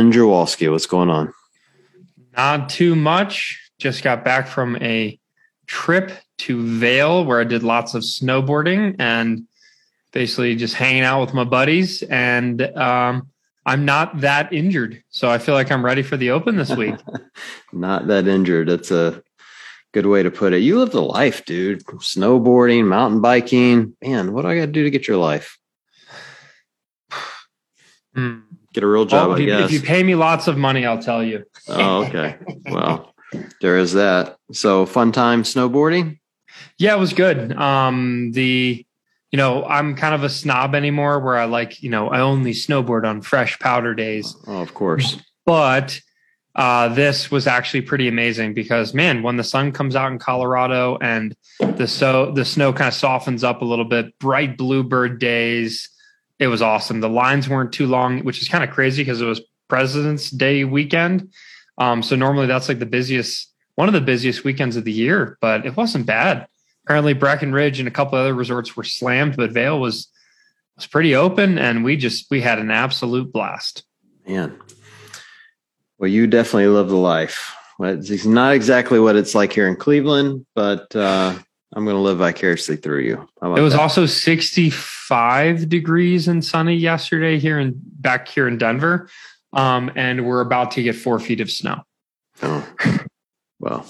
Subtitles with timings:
[0.00, 1.30] Ben Jawalski, what's going on?
[2.34, 3.70] Not too much.
[3.76, 5.20] Just got back from a
[5.66, 9.46] trip to Vail where I did lots of snowboarding and
[10.12, 12.02] basically just hanging out with my buddies.
[12.04, 13.28] And um,
[13.66, 15.04] I'm not that injured.
[15.10, 16.94] So I feel like I'm ready for the open this week.
[17.74, 18.70] not that injured.
[18.70, 19.22] That's a
[19.92, 20.60] good way to put it.
[20.60, 21.84] You live the life, dude.
[21.84, 23.94] Snowboarding, mountain biking.
[24.00, 25.58] Man, what do I got to do to get your life?
[28.12, 28.49] Hmm.
[28.72, 29.64] Get a real job, if, I you, guess.
[29.64, 31.44] if you pay me lots of money, I'll tell you.
[31.68, 32.36] oh, okay.
[32.70, 33.14] Well,
[33.60, 34.36] there is that.
[34.52, 36.18] So fun time snowboarding.
[36.78, 37.52] Yeah, it was good.
[37.52, 38.86] Um, the,
[39.32, 42.52] you know, I'm kind of a snob anymore where I like, you know, I only
[42.52, 44.36] snowboard on fresh powder days.
[44.46, 45.16] Oh, of course.
[45.44, 46.00] But
[46.54, 50.98] uh, this was actually pretty amazing because, man, when the sun comes out in Colorado
[51.00, 55.88] and the so the snow kind of softens up a little bit, bright bluebird days,
[56.40, 57.00] it was awesome.
[57.00, 60.64] The lines weren't too long, which is kind of crazy because it was President's Day
[60.64, 61.30] weekend.
[61.78, 65.38] Um, so normally that's like the busiest, one of the busiest weekends of the year,
[65.40, 66.46] but it wasn't bad.
[66.84, 70.08] Apparently, Breckenridge and a couple other resorts were slammed, but Vail was
[70.76, 73.84] was pretty open, and we just we had an absolute blast.
[74.26, 74.58] Man.
[75.98, 77.54] Well, you definitely live the life.
[77.78, 81.34] It's not exactly what it's like here in Cleveland, but uh,
[81.72, 83.28] I'm going to live vicariously through you.
[83.42, 83.80] It was that?
[83.80, 89.08] also 65 degrees and sunny yesterday here in back here in Denver.
[89.52, 91.82] Um, and we're about to get four feet of snow.
[92.42, 92.66] Oh.
[93.58, 93.86] Well,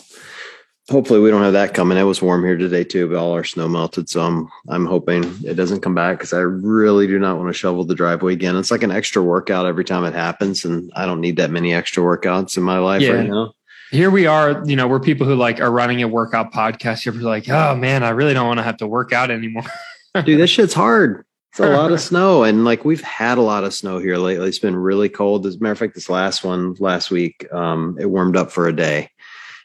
[0.91, 1.97] hopefully we don't have that coming.
[1.97, 4.09] It was warm here today too, but all our snow melted.
[4.09, 7.53] So I'm I'm hoping it doesn't come back because I really do not want to
[7.55, 8.57] shovel the driveway again.
[8.57, 11.73] It's like an extra workout every time it happens, and I don't need that many
[11.73, 13.13] extra workouts in my life Yeah.
[13.13, 13.53] right now.
[13.91, 17.05] Here we are, you know, we're people who like are running a workout podcast.
[17.05, 19.65] You're like, oh man, I really don't want to have to work out anymore.
[20.25, 21.25] Dude, this shit's hard.
[21.51, 24.49] It's a lot of snow, and like we've had a lot of snow here lately.
[24.49, 25.45] It's been really cold.
[25.47, 28.69] As a matter of fact, this last one last week, um, it warmed up for
[28.69, 29.11] a day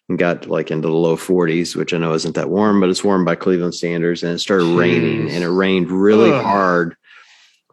[0.10, 3.04] and got like into the low 40s, which I know isn't that warm, but it's
[3.04, 4.24] warm by Cleveland standards.
[4.24, 6.44] And it started raining, and it rained really Ugh.
[6.44, 6.98] hard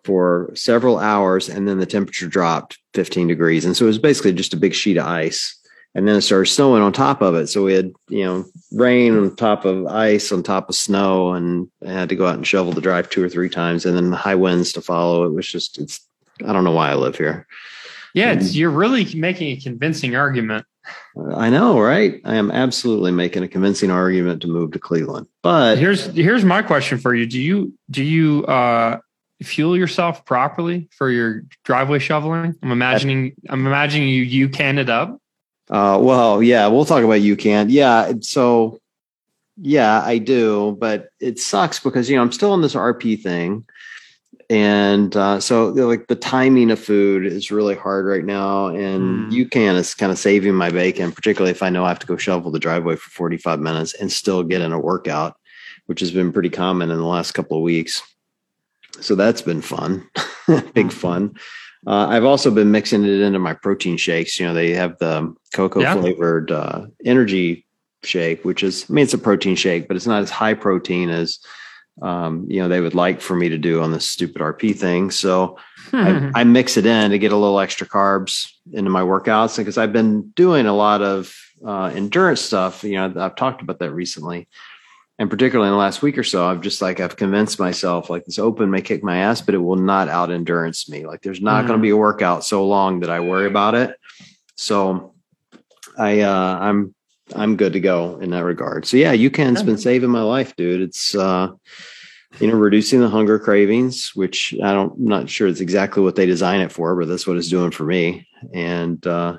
[0.04, 4.32] for several hours, and then the temperature dropped 15 degrees, and so it was basically
[4.32, 5.58] just a big sheet of ice.
[5.94, 7.48] And then it started snowing on top of it.
[7.48, 11.68] So we had, you know, rain on top of ice on top of snow and
[11.86, 14.10] I had to go out and shovel the drive two or three times and then
[14.10, 15.24] the high winds to follow.
[15.24, 16.00] It was just, it's,
[16.46, 17.46] I don't know why I live here.
[18.14, 20.64] yeah, it's, you're really making a convincing argument.
[21.36, 22.20] I know, right?
[22.24, 26.60] I am absolutely making a convincing argument to move to Cleveland, but Here's here's my
[26.62, 27.24] question for you.
[27.26, 28.98] Do you do you uh
[29.42, 32.56] fuel yourself properly for your driveway shoveling?
[32.64, 35.21] I'm imagining I'm imagining you you can it up.
[35.70, 37.66] Uh, well, yeah, we'll talk about UCAN.
[37.70, 38.78] Yeah, so
[39.56, 43.64] yeah, I do, but it sucks because you know I'm still on this RP thing,
[44.50, 49.48] and uh, so like the timing of food is really hard right now, and Mm.
[49.48, 52.16] UCAN is kind of saving my bacon, particularly if I know I have to go
[52.16, 55.36] shovel the driveway for 45 minutes and still get in a workout,
[55.86, 58.02] which has been pretty common in the last couple of weeks.
[59.00, 60.08] So that's been fun,
[60.74, 60.92] big Mm.
[60.92, 61.34] fun.
[61.86, 64.38] Uh, I've also been mixing it into my protein shakes.
[64.38, 65.94] You know, they have the cocoa Yeah.
[65.94, 67.66] flavored uh, energy
[68.04, 71.10] shake, which is, I mean, it's a protein shake, but it's not as high protein
[71.10, 71.40] as,
[72.00, 75.10] um, you know, they would like for me to do on this stupid RP thing.
[75.10, 75.58] So
[75.92, 79.76] I, I mix it in to get a little extra carbs into my workouts because
[79.76, 81.34] I've been doing a lot of
[81.66, 82.82] uh, endurance stuff.
[82.82, 84.48] You know, I've talked about that recently.
[85.22, 88.24] And particularly in the last week or so, I've just like, I've convinced myself like
[88.24, 91.06] this open may kick my ass, but it will not out endurance me.
[91.06, 91.80] Like there's not going Mm.
[91.80, 93.96] to be a workout so long that I worry about it.
[94.56, 95.14] So
[95.96, 96.92] I, uh, I'm,
[97.36, 98.84] I'm good to go in that regard.
[98.84, 100.80] So yeah, UCAN's been saving my life, dude.
[100.80, 101.50] It's, uh,
[102.40, 106.16] you know, reducing the hunger cravings, which I don't, I'm not sure it's exactly what
[106.16, 108.26] they design it for, but that's what it's doing for me.
[108.52, 109.38] And, uh,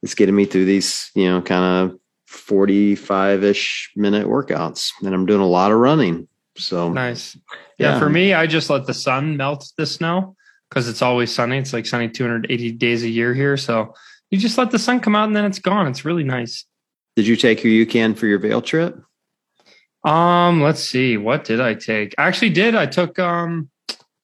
[0.00, 1.98] it's getting me through these, you know, kind of
[2.34, 4.92] 45 ish minute workouts.
[5.02, 6.28] And I'm doing a lot of running.
[6.56, 7.36] So nice.
[7.78, 7.98] Yeah, Yeah.
[7.98, 10.36] for me, I just let the sun melt the snow
[10.68, 11.58] because it's always sunny.
[11.58, 13.56] It's like sunny 280 days a year here.
[13.56, 13.94] So
[14.30, 15.86] you just let the sun come out and then it's gone.
[15.86, 16.64] It's really nice.
[17.16, 19.00] did you take your UCAN for your Vail trip?
[20.04, 21.16] Um, let's see.
[21.16, 22.14] What did I take?
[22.18, 22.74] I actually did.
[22.74, 23.70] I took um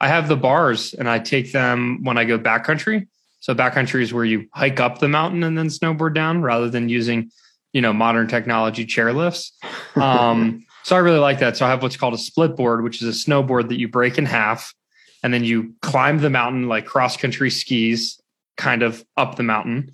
[0.01, 3.07] I have the bars and I take them when I go backcountry.
[3.41, 6.89] So backcountry is where you hike up the mountain and then snowboard down rather than
[6.89, 7.31] using,
[7.73, 9.53] you know, modern technology chairlifts.
[9.97, 11.57] Um, so I really like that.
[11.57, 14.19] So I have what's called a split board, which is a snowboard that you break
[14.19, 14.75] in half
[15.23, 18.21] and then you climb the mountain like cross country skis,
[18.57, 19.93] kind of up the mountain.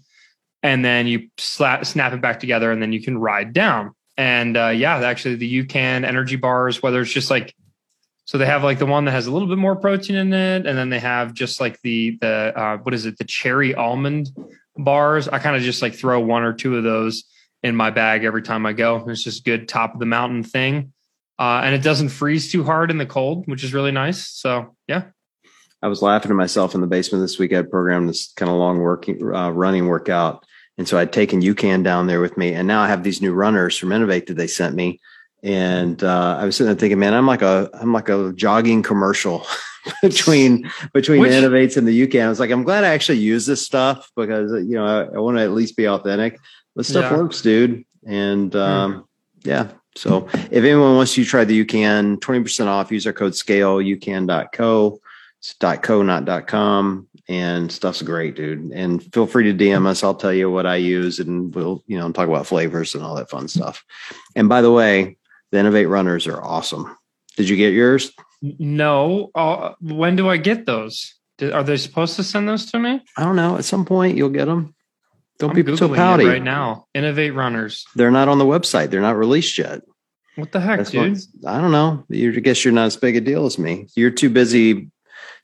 [0.63, 3.95] And then you slap, snap it back together and then you can ride down.
[4.17, 7.55] And uh, yeah, actually the UCAN energy bars, whether it's just like
[8.25, 10.67] So they have like the one that has a little bit more protein in it,
[10.67, 14.31] and then they have just like the the uh, what is it, the cherry almond
[14.77, 15.29] bars.
[15.29, 17.25] I kind of just like throw one or two of those
[17.63, 19.05] in my bag every time I go.
[19.09, 20.93] It's just good top of the mountain thing,
[21.39, 24.29] uh, and it doesn't freeze too hard in the cold, which is really nice.
[24.29, 25.05] So yeah.
[25.83, 27.53] I was laughing to myself in the basement this week.
[27.53, 30.45] I programmed this kind of long working uh, running workout,
[30.79, 33.33] and so I'd taken UCAN down there with me, and now I have these new
[33.33, 35.01] runners from Inov-8 that they sent me
[35.47, 38.83] and uh, I was sitting there thinking, man, I'm like a I'm like a jogging
[38.83, 39.47] commercial
[40.03, 42.27] between between Which, Inov-8s and the UCAN.
[42.27, 45.19] I was like, I'm glad I actually use this stuff because you know I, I
[45.19, 46.41] want to at least be authentic.
[46.77, 47.17] This stuff yeah.
[47.17, 47.85] works, dude.
[48.07, 48.59] And hmm.
[48.59, 49.05] um, mm.
[49.45, 52.93] yeah, so if anyone wants to try the UCAN, 20% off.
[52.93, 55.01] Use our code scale you ucan.co.
[55.39, 58.73] It's dot .co, not dot .com, and stuff's great, dude.
[58.73, 60.03] And feel free to DM us.
[60.03, 63.15] I'll tell you what I use, and we'll you know talk about flavors and all
[63.17, 63.85] that fun stuff.
[64.35, 65.19] And by the way,
[65.51, 66.97] the Inov-8 runners are awesome.
[67.37, 68.13] Did you get yours?
[68.41, 69.31] No.
[69.35, 71.15] Uh, when do I get those?
[71.43, 73.03] Are they supposed to send those to me?
[73.19, 73.57] I don't know.
[73.57, 74.75] At some point, you'll get them.
[75.39, 76.87] Don't I'm be Googling so pouty right now.
[76.95, 77.85] Inov-8 runners.
[77.95, 78.91] They're not on the website.
[78.91, 79.83] They're not released yet.
[80.37, 81.19] What the heck, That's dude?
[81.41, 82.05] What, I don't know.
[82.09, 83.89] You I guess you're not as big a deal as me.
[83.97, 84.91] You're too busy,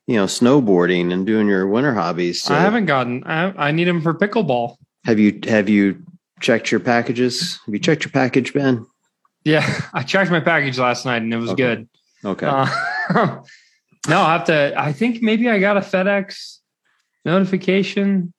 [0.06, 2.42] you know, snowboarding and doing your winter hobbies.
[2.42, 2.54] So.
[2.54, 3.24] I haven't gotten.
[3.24, 4.76] I, I need them for pickleball.
[5.04, 6.02] Have you have you
[6.40, 7.58] checked your packages?
[7.64, 8.86] Have you checked your package, Ben?
[9.44, 11.62] Yeah, I checked my package last night and it was okay.
[11.62, 11.88] good.
[12.24, 12.46] Okay.
[12.46, 12.66] Uh,
[14.08, 14.74] no, I have to.
[14.76, 16.58] I think maybe I got a FedEx
[17.24, 18.34] notification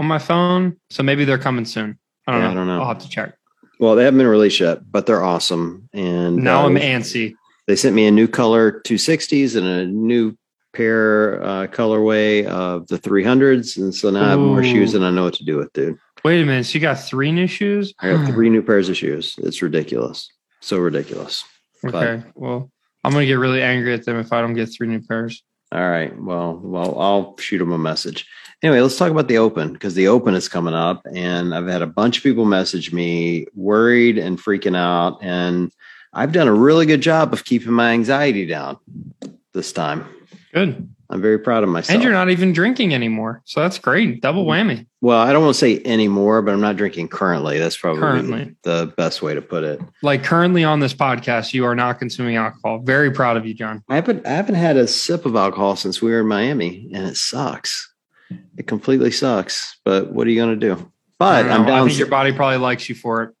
[0.00, 1.98] on my phone, so maybe they're coming soon.
[2.26, 2.50] I don't yeah, know.
[2.50, 2.80] I don't know.
[2.80, 3.34] I'll have to check.
[3.78, 5.88] Well, they haven't been released yet, but they're awesome.
[5.92, 7.34] And now uh, I'm antsy.
[7.66, 10.36] They sent me a new color 260s and a new
[10.72, 14.24] pair uh, colorway of the 300s, and so now Ooh.
[14.24, 15.98] I have more shoes than I know what to do with, dude.
[16.24, 16.64] Wait a minute.
[16.64, 17.92] So you got three new shoes?
[18.00, 19.34] I got three new pairs of shoes.
[19.38, 20.30] It's ridiculous.
[20.60, 21.44] So ridiculous.
[21.84, 22.22] Okay.
[22.24, 22.70] But, well,
[23.04, 25.42] I'm going to get really angry at them if I don't get three new pairs.
[25.72, 26.12] All right.
[26.18, 28.26] Well, well, I'll shoot them a message.
[28.62, 31.82] Anyway, let's talk about the Open because the Open is coming up, and I've had
[31.82, 35.72] a bunch of people message me worried and freaking out, and
[36.12, 38.78] I've done a really good job of keeping my anxiety down
[39.54, 40.04] this time.
[40.52, 40.88] Good.
[41.10, 41.94] I'm very proud of myself.
[41.94, 43.42] And you're not even drinking anymore.
[43.44, 44.20] So that's great.
[44.20, 44.86] Double whammy.
[45.00, 47.58] Well, I don't want to say anymore, but I'm not drinking currently.
[47.58, 48.56] That's probably currently.
[48.62, 49.80] the best way to put it.
[50.02, 52.80] Like currently on this podcast, you are not consuming alcohol.
[52.84, 53.82] Very proud of you, John.
[53.88, 57.06] I haven't I haven't had a sip of alcohol since we were in Miami, and
[57.06, 57.89] it sucks.
[58.56, 59.78] It completely sucks.
[59.84, 60.92] But what are you going to do?
[61.18, 61.82] But I'm down.
[61.82, 63.34] I think your body probably likes you for it.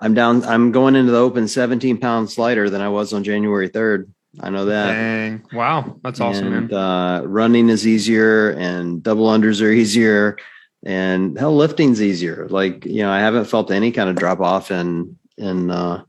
[0.00, 0.44] I'm down.
[0.44, 4.10] I'm going into the open 17 pounds lighter than I was on January 3rd.
[4.40, 4.92] I know that.
[4.92, 5.46] Dang.
[5.52, 5.98] Wow.
[6.02, 6.78] That's awesome, and, man.
[6.78, 10.36] Uh, running is easier and double unders are easier
[10.84, 12.46] and hell lifting's easier.
[12.48, 16.04] Like, you know, I haven't felt any kind of drop off in, in, uh,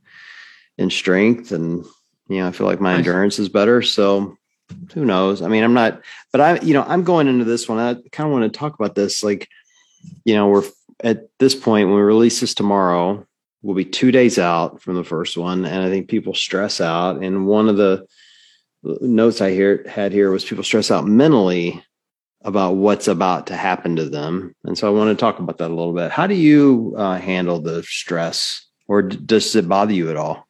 [0.78, 1.86] in strength and,
[2.28, 3.00] you know, I feel like my nice.
[3.00, 3.82] endurance is better.
[3.82, 4.37] So
[4.94, 5.42] who knows?
[5.42, 7.80] I mean, I'm not, but I, you know, I'm going into this one.
[7.80, 9.24] I kind of want to talk about this.
[9.24, 9.50] Like,
[10.26, 10.64] you know, we're
[11.04, 13.26] at this point when we release this tomorrow,
[13.62, 15.66] we'll be two days out from the first one.
[15.66, 17.22] And I think people stress out.
[17.24, 18.08] And one of the,
[18.84, 21.84] notes I hear had here was people stress out mentally
[22.44, 25.72] about what's about to happen to them, and so I want to talk about that
[25.72, 26.12] a little bit.
[26.12, 30.48] How do you uh, handle the stress, or d- does it bother you at all?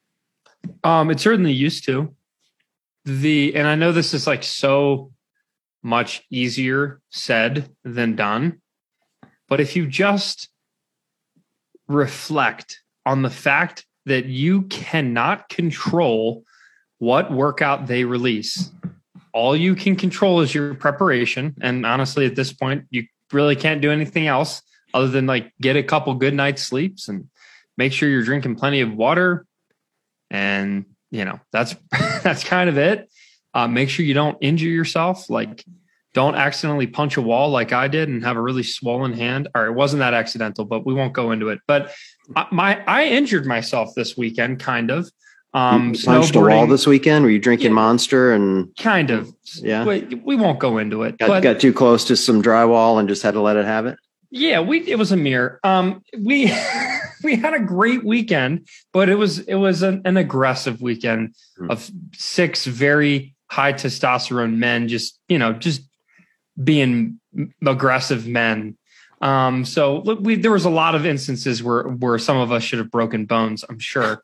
[0.84, 2.14] Um, it certainly used to.
[3.08, 5.12] The and I know this is like so
[5.82, 8.60] much easier said than done,
[9.48, 10.50] but if you just
[11.88, 16.44] reflect on the fact that you cannot control
[16.98, 18.70] what workout they release.
[19.32, 21.54] All you can control is your preparation.
[21.60, 24.62] And honestly, at this point, you really can't do anything else
[24.92, 27.28] other than like get a couple good night's sleeps and
[27.76, 29.46] make sure you're drinking plenty of water.
[30.30, 31.74] And, you know, that's,
[32.22, 33.10] that's kind of it.
[33.54, 35.28] Uh, make sure you don't injure yourself.
[35.30, 35.64] Like,
[36.14, 39.48] don't accidentally punch a wall like I did and have a really swollen hand.
[39.54, 41.60] Or it wasn't that accidental, but we won't go into it.
[41.66, 41.94] But
[42.50, 45.10] my I injured myself this weekend, kind of.
[45.54, 47.24] Um, you punched a wall this weekend.
[47.24, 49.32] Were you drinking yeah, Monster and kind of?
[49.56, 51.18] Yeah, we, we won't go into it.
[51.18, 53.86] Got, but, got too close to some drywall and just had to let it have
[53.86, 53.98] it.
[54.30, 55.60] Yeah, we it was a mirror.
[55.64, 56.52] Um, we
[57.24, 61.70] we had a great weekend, but it was it was an, an aggressive weekend mm.
[61.70, 65.82] of six very high testosterone men, just you know, just
[66.62, 67.20] being
[67.64, 68.76] aggressive men.
[69.20, 72.78] Um, so we there was a lot of instances where where some of us should
[72.78, 73.64] have broken bones.
[73.68, 74.22] I'm sure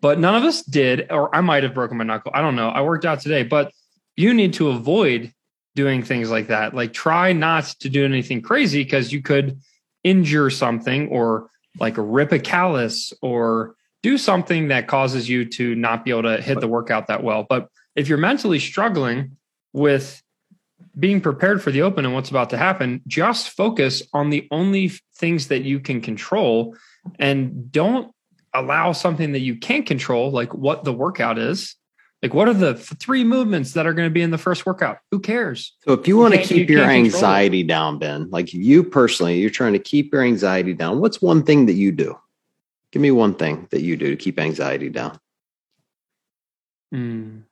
[0.00, 2.30] but none of us did, or I might have broken my knuckle.
[2.34, 2.68] I don't know.
[2.68, 3.72] I worked out today, but
[4.16, 5.32] you need to avoid
[5.78, 6.74] doing things like that.
[6.74, 9.60] Like try not to do anything crazy because you could
[10.02, 16.04] injure something or like rip a callus or do something that causes you to not
[16.04, 17.46] be able to hit the workout that well.
[17.48, 19.36] But if you're mentally struggling
[19.72, 20.20] with
[20.98, 24.90] being prepared for the open and what's about to happen, just focus on the only
[25.14, 26.74] things that you can control
[27.20, 28.10] and don't
[28.52, 31.76] allow something that you can't control, like what the workout is.
[32.22, 34.98] Like, what are the three movements that are going to be in the first workout?
[35.12, 35.76] Who cares?
[35.84, 39.50] So, if you want to keep you your anxiety down, Ben, like you personally, you're
[39.50, 41.00] trying to keep your anxiety down.
[41.00, 42.18] What's one thing that you do?
[42.90, 45.18] Give me one thing that you do to keep anxiety down.
[46.92, 47.42] Mm,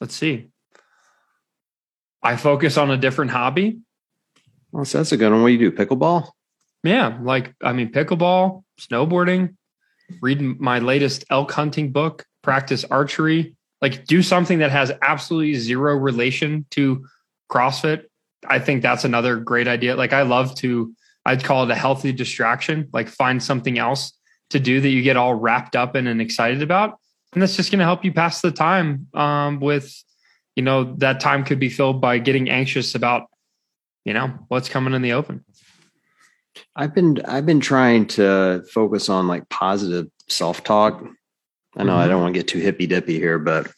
[0.00, 0.48] let's see.
[2.22, 3.78] I focus on a different hobby.
[4.72, 5.42] Well, so that's a good one.
[5.42, 5.76] What do you do?
[5.76, 6.28] Pickleball?
[6.82, 9.54] Yeah, like I mean, pickleball, snowboarding,
[10.20, 15.96] reading my latest elk hunting book, practice archery, like do something that has absolutely zero
[15.96, 17.04] relation to
[17.50, 18.04] CrossFit.
[18.48, 19.96] I think that's another great idea.
[19.96, 20.94] Like I love to,
[21.26, 24.12] I'd call it a healthy distraction, like find something else
[24.50, 26.98] to do that you get all wrapped up in and excited about.
[27.32, 29.92] And that's just going to help you pass the time um, with,
[30.54, 33.26] you know, that time could be filled by getting anxious about,
[34.04, 35.44] you know, what's coming in the open.
[36.76, 41.02] I've been I've been trying to focus on like positive self talk.
[41.76, 42.00] I know mm-hmm.
[42.00, 43.70] I don't want to get too hippy dippy here, but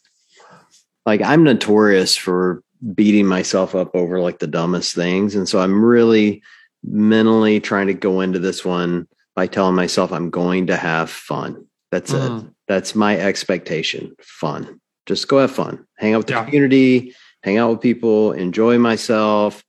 [1.07, 2.63] like I'm notorious for
[2.95, 6.43] beating myself up over like the dumbest things, and so I'm really
[6.83, 11.67] mentally trying to go into this one by telling myself I'm going to have fun.
[11.91, 12.45] That's mm.
[12.45, 12.51] it.
[12.69, 14.15] That's my expectation.
[14.21, 14.81] Fun.
[15.07, 15.87] Just go have fun.
[15.99, 16.45] Hang out with the yeah.
[16.45, 19.63] community, hang out with people, enjoy myself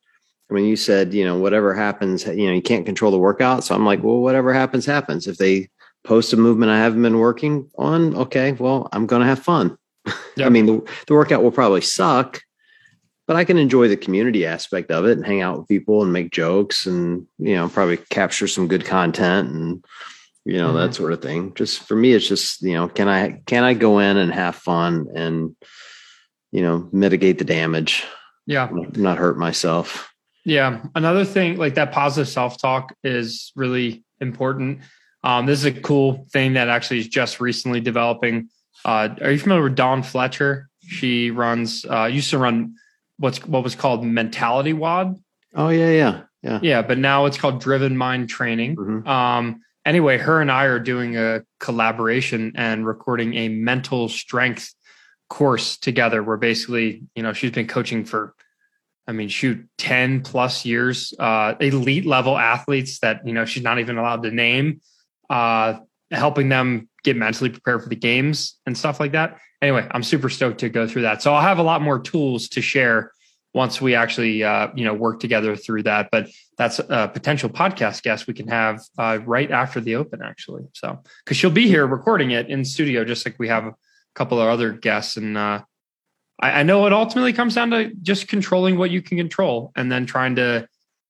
[0.49, 3.63] I mean, you said, you know, whatever happens, you know, you can't control the workout.
[3.63, 5.27] So I'm like, well, whatever happens, happens.
[5.27, 5.69] If they
[6.05, 9.77] post a movement I haven't been working on, okay, well, I'm going to have fun.
[10.05, 10.15] Yep.
[10.45, 12.41] I mean, the, the workout will probably suck,
[13.27, 16.13] but I can enjoy the community aspect of it and hang out with people and
[16.13, 19.83] make jokes and, you know, probably capture some good content and,
[20.45, 20.77] you know, mm-hmm.
[20.77, 21.53] that sort of thing.
[21.55, 24.55] Just for me, it's just, you know, can I, can I go in and have
[24.55, 25.55] fun and,
[26.51, 28.03] you know, mitigate the damage?
[28.45, 28.69] Yeah.
[28.71, 30.11] Not hurt myself.
[30.43, 30.83] Yeah.
[30.93, 34.81] Another thing like that positive self talk is really important.
[35.25, 38.49] Um, this is a cool thing that actually is just recently developing.
[38.85, 40.69] Uh, are you familiar with Dawn Fletcher?
[40.87, 42.75] She runs, uh, used to run
[43.17, 45.19] what's what was called Mentality WOD.
[45.55, 46.81] Oh yeah, yeah, yeah, yeah.
[46.83, 48.75] But now it's called Driven Mind Training.
[48.75, 49.07] Mm-hmm.
[49.07, 54.75] Um, anyway, her and I are doing a collaboration and recording a mental strength
[55.27, 56.21] course together.
[56.21, 58.35] Where basically, you know, she's been coaching for
[59.07, 63.79] I mean, shoot, 10 plus years, uh, elite level athletes that, you know, she's not
[63.79, 64.81] even allowed to name,
[65.29, 65.79] uh,
[66.11, 69.39] helping them get mentally prepared for the games and stuff like that.
[69.61, 71.21] Anyway, I'm super stoked to go through that.
[71.21, 73.11] So I'll have a lot more tools to share
[73.53, 76.09] once we actually, uh, you know, work together through that.
[76.11, 80.63] But that's a potential podcast guest we can have uh, right after the open, actually.
[80.73, 83.75] So, because she'll be here recording it in studio, just like we have a
[84.13, 85.15] couple of other guests.
[85.15, 85.61] And uh,
[86.41, 89.89] I, I know it ultimately comes down to just controlling what you can control and
[89.89, 90.67] then trying to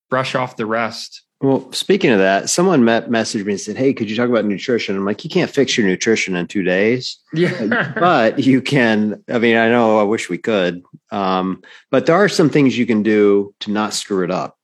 [0.08, 1.22] brush off the rest.
[1.42, 4.46] Well, speaking of that, someone met messaged me and said, Hey, could you talk about
[4.46, 4.96] nutrition?
[4.96, 7.18] I'm like, you can't fix your nutrition in two days.
[7.34, 7.92] Yeah.
[7.98, 10.82] but you can, I mean, I know I wish we could.
[11.10, 14.56] Um, but there are some things you can do to not screw it up.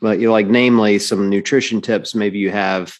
[0.00, 2.96] But you know, like namely some nutrition tips maybe you have,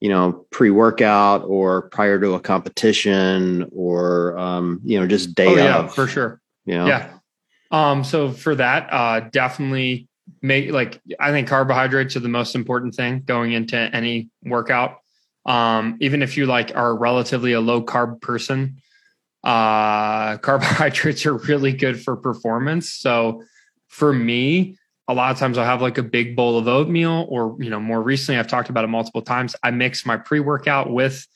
[0.00, 5.54] you know, pre-workout or prior to a competition or um, you know, just day oh,
[5.54, 5.94] yeah, of.
[5.94, 6.40] For sure.
[6.64, 6.86] You know?
[6.86, 7.12] Yeah.
[7.70, 10.08] Um, so for that, uh, definitely
[10.42, 14.98] make like I think carbohydrates are the most important thing going into any workout.
[15.46, 18.80] Um, even if you like are relatively a low carb person,
[19.44, 22.92] uh, carbohydrates are really good for performance.
[22.92, 23.44] So
[23.88, 24.76] for me,
[25.08, 27.80] a lot of times I'll have like a big bowl of oatmeal, or you know,
[27.80, 29.56] more recently I've talked about it multiple times.
[29.62, 31.26] I mix my pre-workout with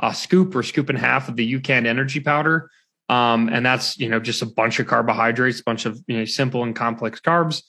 [0.00, 2.70] a scoop or scoop and a half of the UCAN energy powder
[3.08, 6.24] um, and that's, you know, just a bunch of carbohydrates, a bunch of, you know,
[6.24, 7.62] simple and complex carbs.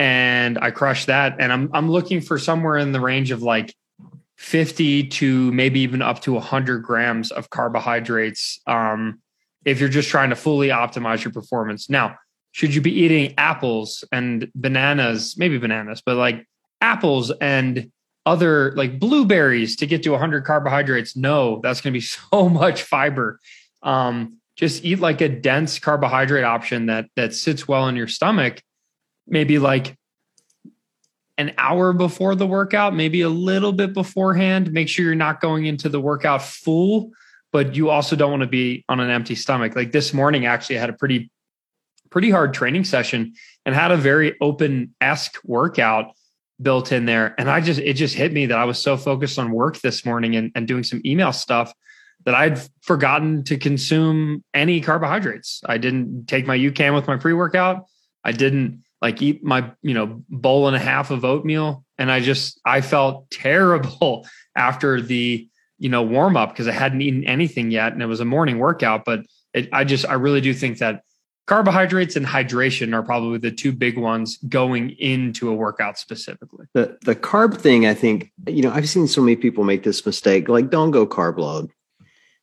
[0.00, 1.36] And I crush that.
[1.38, 3.74] And I'm, I'm looking for somewhere in the range of like
[4.38, 8.58] 50 to maybe even up to 100 grams of carbohydrates.
[8.66, 9.20] Um,
[9.66, 11.90] if you're just trying to fully optimize your performance.
[11.90, 12.16] Now,
[12.52, 16.46] should you be eating apples and bananas, maybe bananas, but like
[16.80, 17.92] apples and
[18.24, 21.14] other like blueberries to get to 100 carbohydrates?
[21.14, 22.00] No, that's going to be
[22.32, 23.38] so much fiber.
[23.82, 28.62] Um, just eat like a dense carbohydrate option that that sits well in your stomach
[29.30, 29.96] maybe like
[31.38, 35.64] an hour before the workout maybe a little bit beforehand make sure you're not going
[35.64, 37.10] into the workout full
[37.52, 40.76] but you also don't want to be on an empty stomach like this morning actually
[40.76, 41.30] i had a pretty
[42.10, 43.32] pretty hard training session
[43.64, 46.12] and had a very open esque workout
[46.60, 49.38] built in there and i just it just hit me that i was so focused
[49.38, 51.72] on work this morning and, and doing some email stuff
[52.24, 55.62] that I'd forgotten to consume any carbohydrates.
[55.64, 57.86] I didn't take my UCAN with my pre workout.
[58.24, 61.84] I didn't like eat my, you know, bowl and a half of oatmeal.
[61.98, 64.26] And I just, I felt terrible
[64.56, 67.92] after the, you know, warm up because I hadn't eaten anything yet.
[67.92, 69.04] And it was a morning workout.
[69.04, 69.20] But
[69.54, 71.02] it, I just, I really do think that
[71.50, 76.66] carbohydrates and hydration are probably the two big ones going into a workout specifically.
[76.74, 80.06] The the carb thing, I think, you know, I've seen so many people make this
[80.06, 80.48] mistake.
[80.48, 81.70] Like, don't go carb load.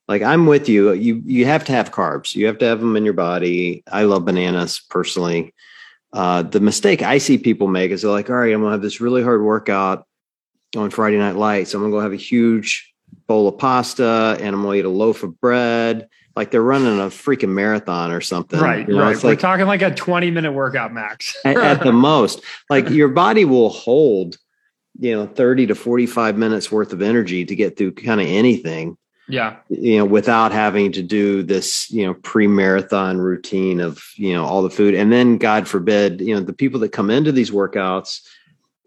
[0.09, 0.91] Like, I'm with you.
[0.91, 2.35] You you have to have carbs.
[2.35, 3.81] You have to have them in your body.
[3.89, 5.53] I love bananas personally.
[6.13, 8.81] Uh, the mistake I see people make is they're like, all right, I'm gonna have
[8.81, 10.07] this really hard workout
[10.75, 11.73] on Friday Night Lights.
[11.73, 12.93] I'm gonna go have a huge
[13.27, 17.05] bowl of pasta and I'm gonna eat a loaf of bread like they're running a
[17.05, 18.59] freaking marathon or something.
[18.59, 18.87] Right.
[18.87, 19.21] You know, right.
[19.21, 22.41] We're like, talking like a 20 minute workout max at, at, the most.
[22.69, 24.37] Like your body will hold,
[24.99, 28.97] you know, 30 to 45 minutes worth of energy to get through kind of anything.
[29.27, 29.57] Yeah.
[29.69, 34.45] You know, without having to do this, you know, pre marathon routine of, you know,
[34.45, 34.93] all the food.
[34.93, 38.21] And then, God forbid, you know, the people that come into these workouts,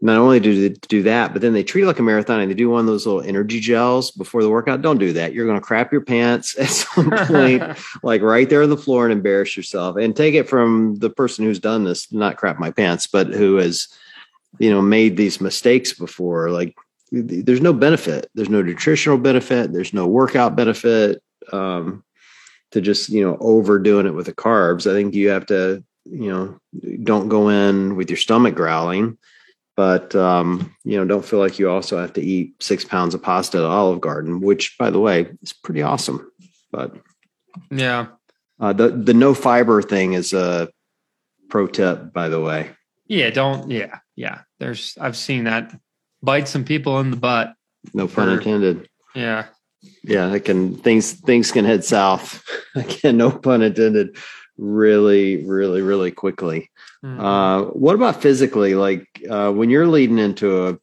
[0.03, 2.51] not only do they do that, but then they treat it like a marathon and
[2.51, 4.81] they do one of those little energy gels before the workout.
[4.81, 5.35] Don't do that.
[5.35, 7.63] You're going to crap your pants at some point,
[8.03, 9.97] like right there on the floor and embarrass yourself.
[9.99, 13.57] And take it from the person who's done this, not crap my pants, but who
[13.57, 13.89] has,
[14.59, 16.51] you know, made these mistakes before.
[16.51, 16.75] Like
[17.11, 18.31] there's no benefit.
[18.35, 19.73] There's no nutritional benefit.
[19.73, 22.05] There's no workout benefit um,
[22.73, 24.91] to just, you know, overdoing it with the carbs.
[24.91, 26.61] I think you have to, you know,
[27.03, 29.19] don't go in with your stomach growling
[29.81, 33.23] but um, you know don't feel like you also have to eat six pounds of
[33.23, 36.31] pasta at olive garden which by the way is pretty awesome
[36.71, 36.95] but
[37.71, 38.09] yeah
[38.61, 40.69] uh, the the no fiber thing is a
[41.49, 42.71] pro tip by the way
[43.07, 45.73] yeah don't yeah yeah there's i've seen that
[46.23, 47.55] bite some people in the butt
[47.95, 49.47] no pun for, intended yeah
[50.03, 52.43] yeah it can things things can head south
[52.75, 54.17] again no pun intended
[54.57, 56.71] really really really quickly
[57.05, 57.21] Mm-hmm.
[57.21, 58.75] Uh, what about physically?
[58.75, 60.79] Like uh, when you're leading into a,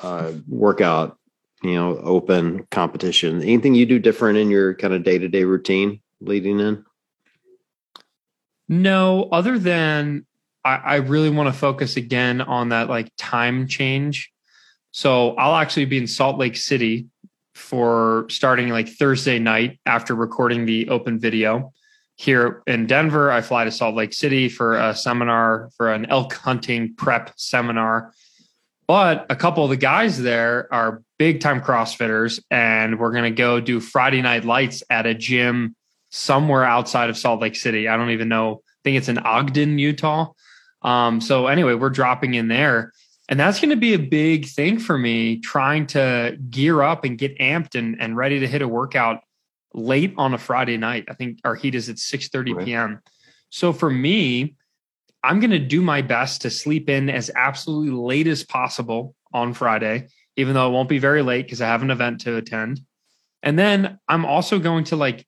[0.00, 1.18] a workout,
[1.62, 5.44] you know, open competition, anything you do different in your kind of day to day
[5.44, 6.84] routine leading in?
[8.68, 10.24] No, other than
[10.64, 14.31] I, I really want to focus again on that like time change.
[14.92, 17.06] So I'll actually be in Salt Lake City
[17.54, 21.72] for starting like Thursday night after recording the open video
[22.16, 23.30] here in Denver.
[23.30, 28.12] I fly to Salt Lake City for a seminar for an elk hunting prep seminar.
[28.86, 33.30] But a couple of the guys there are big time CrossFitters, and we're going to
[33.30, 35.74] go do Friday night lights at a gym
[36.10, 37.88] somewhere outside of Salt Lake City.
[37.88, 38.60] I don't even know.
[38.66, 40.32] I think it's in Ogden, Utah.
[40.82, 42.92] Um, so anyway, we're dropping in there.
[43.32, 47.16] And that's going to be a big thing for me trying to gear up and
[47.16, 49.20] get amped and, and ready to hit a workout
[49.72, 51.06] late on a Friday night.
[51.08, 52.66] I think our heat is at 6 30 right.
[52.66, 53.00] p.m.
[53.48, 54.56] So for me,
[55.24, 59.54] I'm going to do my best to sleep in as absolutely late as possible on
[59.54, 62.82] Friday, even though it won't be very late because I have an event to attend.
[63.42, 65.26] And then I'm also going to like,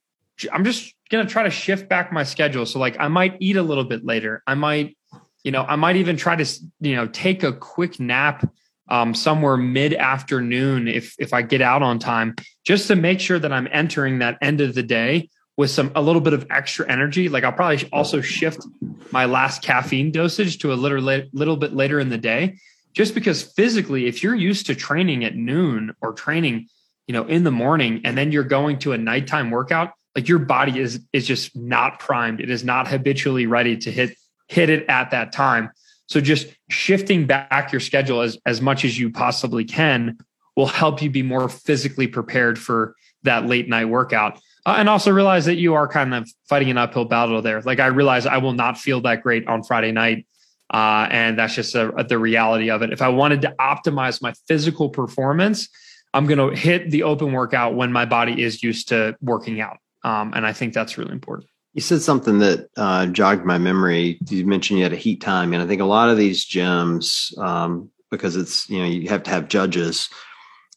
[0.53, 2.67] I'm just going to try to shift back my schedule.
[2.67, 4.43] So, like, I might eat a little bit later.
[4.47, 4.99] I might,
[5.45, 8.51] you know, I might even try to, you know, take a quick nap
[8.89, 13.39] um, somewhere mid afternoon if if I get out on time, just to make sure
[13.39, 16.91] that I'm entering that end of the day with some a little bit of extra
[16.91, 17.29] energy.
[17.29, 18.67] Like I'll probably also shift
[19.11, 22.57] my last caffeine dosage to a little little bit later in the day,
[22.95, 26.69] just because physically, if you're used to training at noon or training,
[27.07, 30.39] you know, in the morning, and then you're going to a nighttime workout, like your
[30.39, 32.41] body is is just not primed.
[32.41, 34.17] It is not habitually ready to hit
[34.49, 35.71] hit it at that time.
[36.07, 40.19] So just shifting back your schedule as, as much as you possibly can
[40.57, 44.39] will help you be more physically prepared for that late night workout.
[44.67, 47.61] Uh, and also realize that you are kind of fighting an uphill battle there.
[47.63, 50.27] Like I realize I will not feel that great on Friday night.
[50.73, 52.91] Uh, and that's just a, a, the reality of it.
[52.91, 55.69] If I wanted to optimize my physical performance,
[56.15, 59.79] I'm going to hit the open workout when my body is used to working out.
[60.03, 61.51] Um, and I think that's really important.
[61.75, 64.19] You said something that uh, jogged my memory.
[64.29, 67.37] You mentioned you had a heat time, and I think a lot of these gyms,
[67.39, 70.09] um, because it's you know you have to have judges,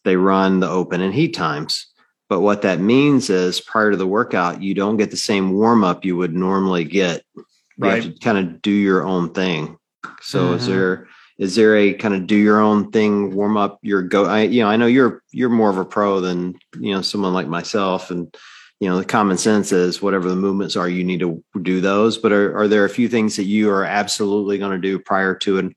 [0.04, 1.88] they run the open and heat times.
[2.30, 5.84] But what that means is prior to the workout, you don't get the same warm
[5.84, 7.24] up you would normally get.
[7.36, 7.44] You
[7.78, 8.04] right.
[8.04, 9.78] have to kind of do your own thing.
[10.22, 10.56] So mm-hmm.
[10.56, 11.08] is there
[11.38, 14.26] is there a kind of do your own thing warm up your go?
[14.26, 17.34] I you know I know you're you're more of a pro than you know someone
[17.34, 18.36] like myself and
[18.80, 22.18] you know the common sense is whatever the movements are you need to do those
[22.18, 25.34] but are, are there a few things that you are absolutely going to do prior
[25.36, 25.76] to an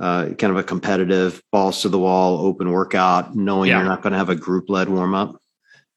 [0.00, 3.78] uh, kind of a competitive balls to the wall open workout knowing yeah.
[3.78, 5.36] you're not going to have a group led warm up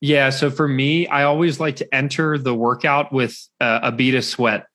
[0.01, 0.29] Yeah.
[0.29, 4.23] So for me, I always like to enter the workout with uh, a bead of
[4.23, 4.67] sweat.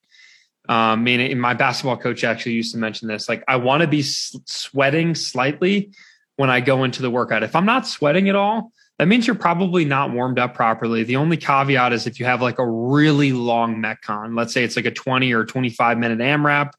[0.68, 3.28] Um, meaning my basketball coach actually used to mention this.
[3.28, 5.92] Like I want to be s- sweating slightly
[6.36, 7.42] when I go into the workout.
[7.42, 11.04] If I'm not sweating at all, that means you're probably not warmed up properly.
[11.04, 14.76] The only caveat is if you have like a really long Metcon, let's say it's
[14.76, 16.72] like a 20 or 25 minute AMRAP,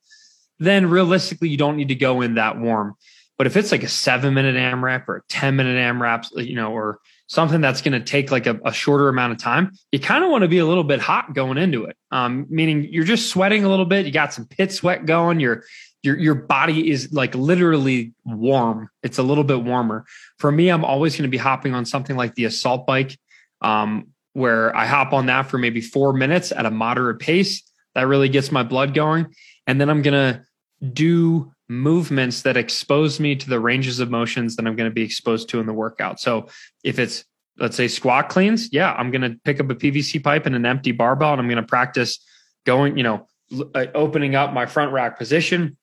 [0.60, 2.94] then realistically you don't need to go in that warm.
[3.40, 6.72] But if it's like a seven minute AMRAP or a 10 minute AMRAP, you know,
[6.72, 10.24] or something that's going to take like a, a, shorter amount of time, you kind
[10.24, 11.98] of want to be a little bit hot going into it.
[12.12, 14.06] Um, meaning you're just sweating a little bit.
[14.06, 15.40] You got some pit sweat going.
[15.40, 15.64] Your
[16.04, 18.90] your your body is like literally warm.
[19.04, 20.06] It's a little bit warmer.
[20.38, 23.18] For me, I'm always going to be hopping on something like the assault bike,
[23.62, 27.64] um, where I hop on that for maybe four minutes at a moderate pace.
[27.94, 29.34] That really gets my blood going,
[29.68, 30.46] and then I'm gonna
[30.94, 35.04] do movements that expose me to the ranges of motions that I'm going to be
[35.04, 36.20] exposed to in the workout.
[36.20, 36.48] So
[36.84, 37.24] if it's
[37.58, 40.66] let's say squat cleans, yeah, I'm going to pick up a PVC pipe and an
[40.66, 42.20] empty barbell and I'm going to practice
[42.66, 43.28] going, you know,
[43.74, 45.78] uh, opening up my front rack position,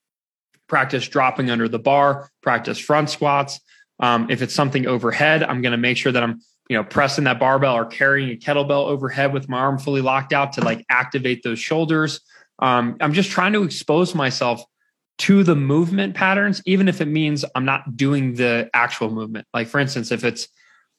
[0.69, 3.61] practice dropping under the bar, practice front squats.
[4.01, 7.25] Um, if it's something overhead, I'm going to make sure that I'm, you know, pressing
[7.25, 10.85] that barbell or carrying a kettlebell overhead with my arm fully locked out to like
[10.89, 12.21] activate those shoulders.
[12.61, 14.63] Um, I'm just trying to expose myself
[15.19, 19.47] to the movement patterns, even if it means I'm not doing the actual movement.
[19.53, 20.49] Like, for instance, if it's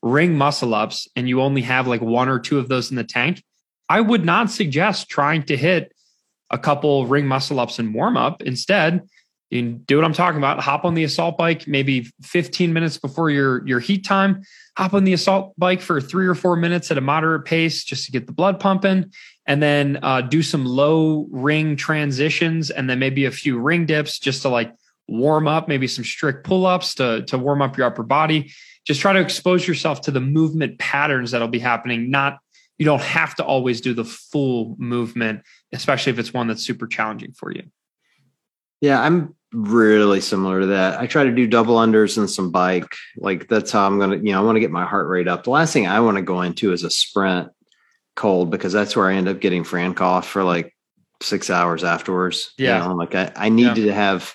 [0.01, 3.03] ring muscle ups and you only have like one or two of those in the
[3.03, 3.43] tank,
[3.87, 5.93] I would not suggest trying to hit
[6.49, 8.41] a couple ring muscle ups and warm up.
[8.41, 9.07] Instead,
[9.49, 10.59] you do what I'm talking about.
[10.59, 14.43] Hop on the assault bike maybe 15 minutes before your your heat time.
[14.77, 18.05] Hop on the assault bike for three or four minutes at a moderate pace just
[18.05, 19.11] to get the blood pumping,
[19.47, 24.19] and then uh, do some low ring transitions, and then maybe a few ring dips
[24.19, 24.71] just to like
[25.07, 25.67] warm up.
[25.67, 28.51] Maybe some strict pull ups to to warm up your upper body.
[28.85, 32.11] Just try to expose yourself to the movement patterns that'll be happening.
[32.11, 32.37] Not
[32.77, 35.41] you don't have to always do the full movement,
[35.73, 37.63] especially if it's one that's super challenging for you.
[38.79, 40.99] Yeah, I'm really similar to that.
[40.99, 42.95] I try to do double unders and some bike.
[43.17, 45.27] Like that's how I'm going to, you know, I want to get my heart rate
[45.27, 45.43] up.
[45.43, 47.49] The last thing I want to go into is a sprint
[48.15, 50.75] cold because that's where I end up getting Fran cough for like
[51.21, 52.53] six hours afterwards.
[52.57, 52.81] Yeah.
[52.81, 53.85] You know, like I, I need yeah.
[53.85, 54.33] to have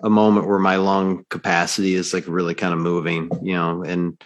[0.00, 4.20] a moment where my lung capacity is like really kind of moving, you know, and,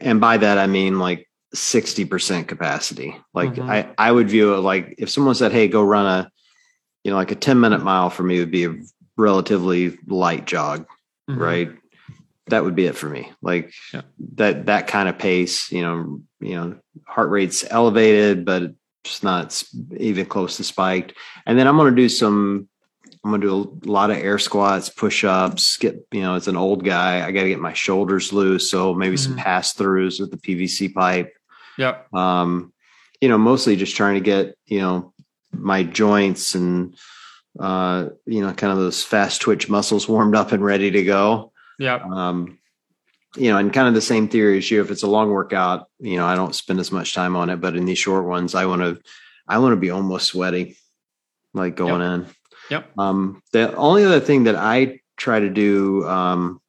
[0.00, 3.16] and by that, I mean like 60% capacity.
[3.32, 3.70] Like mm-hmm.
[3.70, 6.30] I, I would view it like if someone said, Hey, go run a,
[7.04, 8.74] you know, like a 10 minute mile for me would be a
[9.16, 10.86] relatively light jog,
[11.28, 11.40] mm-hmm.
[11.40, 11.70] right?
[12.48, 13.32] That would be it for me.
[13.40, 14.02] Like yeah.
[14.34, 18.74] that that kind of pace, you know, you know, heart rate's elevated, but
[19.04, 19.62] it's not
[19.96, 21.14] even close to spiked.
[21.46, 22.68] And then I'm going to do some
[23.24, 26.46] I'm going to do a lot of air squats, push ups, get, you know, as
[26.46, 28.70] an old guy, I got to get my shoulders loose.
[28.70, 29.32] So maybe mm-hmm.
[29.32, 31.32] some pass throughs with the PVC pipe.
[31.78, 32.12] Yep.
[32.12, 32.74] Um,
[33.22, 35.14] you know, mostly just trying to get, you know,
[35.52, 36.94] my joints and
[37.58, 41.52] uh, you know, kind of those fast twitch muscles warmed up and ready to go.
[41.78, 41.96] Yeah.
[41.96, 42.58] Um,
[43.36, 44.80] you know, and kind of the same theory as you.
[44.80, 47.60] If it's a long workout, you know, I don't spend as much time on it,
[47.60, 49.00] but in these short ones, I want to,
[49.48, 50.76] I want to be almost sweaty,
[51.52, 52.10] like going yep.
[52.10, 52.26] in.
[52.70, 52.98] Yep.
[52.98, 56.60] Um, the only other thing that I try to do, um,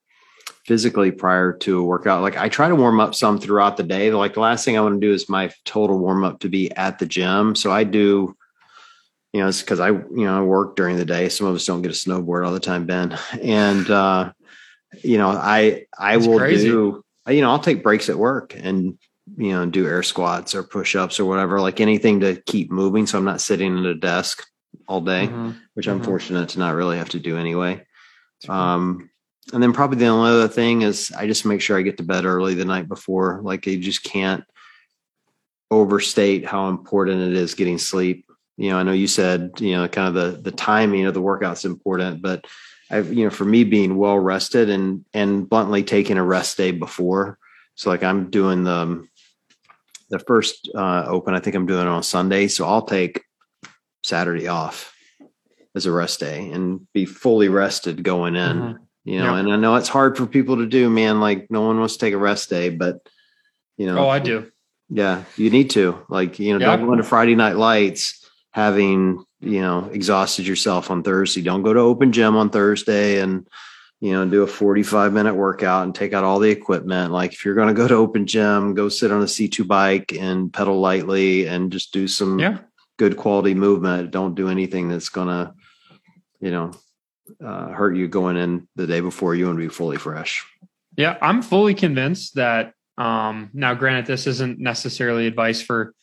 [0.66, 4.10] physically prior to a workout, like I try to warm up some throughout the day.
[4.12, 6.72] Like the last thing I want to do is my total warm up to be
[6.72, 7.56] at the gym.
[7.56, 8.36] So I do,
[9.36, 11.28] you know, it's because I, you know, I work during the day.
[11.28, 13.20] Some of us don't get a snowboard all the time, Ben.
[13.42, 14.32] And, uh,
[15.04, 16.70] you know, I, I That's will crazy.
[16.70, 18.98] do, you know, I'll take breaks at work and,
[19.36, 23.06] you know, do air squats or push ups or whatever, like anything to keep moving.
[23.06, 24.42] So I'm not sitting at a desk
[24.88, 25.52] all day, mm-hmm.
[25.74, 25.98] which mm-hmm.
[25.98, 27.86] I'm fortunate to not really have to do anyway.
[28.48, 29.10] Um,
[29.52, 32.04] and then probably the only other thing is I just make sure I get to
[32.04, 33.42] bed early the night before.
[33.44, 34.46] Like you just can't
[35.70, 38.26] overstate how important it is getting sleep
[38.58, 41.22] you know, I know you said, you know, kind of the the timing of the
[41.22, 42.46] workout's important, but
[42.90, 46.72] I've, you know, for me being well rested and and bluntly taking a rest day
[46.72, 47.38] before.
[47.76, 49.06] So like I'm doing the
[50.10, 52.48] the first uh open, I think I'm doing it on Sunday.
[52.48, 53.24] So I'll take
[54.04, 54.94] Saturday off
[55.76, 58.58] as a rest day and be fully rested going in.
[58.58, 58.84] Mm-hmm.
[59.04, 61.20] You know, and I know it's hard for people to do, man.
[61.20, 63.08] Like no one wants to take a rest day, but
[63.78, 64.52] you know, oh, I do.
[64.90, 66.04] Yeah, you need to.
[66.10, 66.76] Like, you know, yeah.
[66.76, 68.25] don't go into Friday night lights
[68.56, 71.42] having you know exhausted yourself on Thursday.
[71.42, 73.46] Don't go to open gym on Thursday and
[74.00, 77.12] you know do a 45 minute workout and take out all the equipment.
[77.12, 80.14] Like if you're going to go to open gym, go sit on a C2 bike
[80.18, 82.60] and pedal lightly and just do some yeah.
[82.98, 84.12] good quality movement.
[84.12, 85.54] Don't do anything that's going to
[86.40, 86.72] you know
[87.46, 89.36] uh, hurt you going in the day before.
[89.36, 90.46] You want to be fully fresh.
[90.96, 95.94] Yeah, I'm fully convinced that Um, now, granted, this isn't necessarily advice for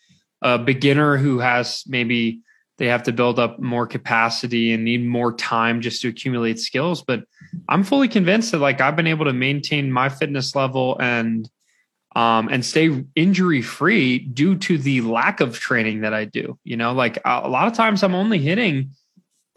[0.43, 2.41] a beginner who has maybe
[2.79, 7.03] they have to build up more capacity and need more time just to accumulate skills.
[7.03, 7.25] But
[7.69, 11.49] I'm fully convinced that like I've been able to maintain my fitness level and
[12.15, 16.59] um, and stay injury free due to the lack of training that I do.
[16.65, 18.91] You know, like a lot of times I'm only hitting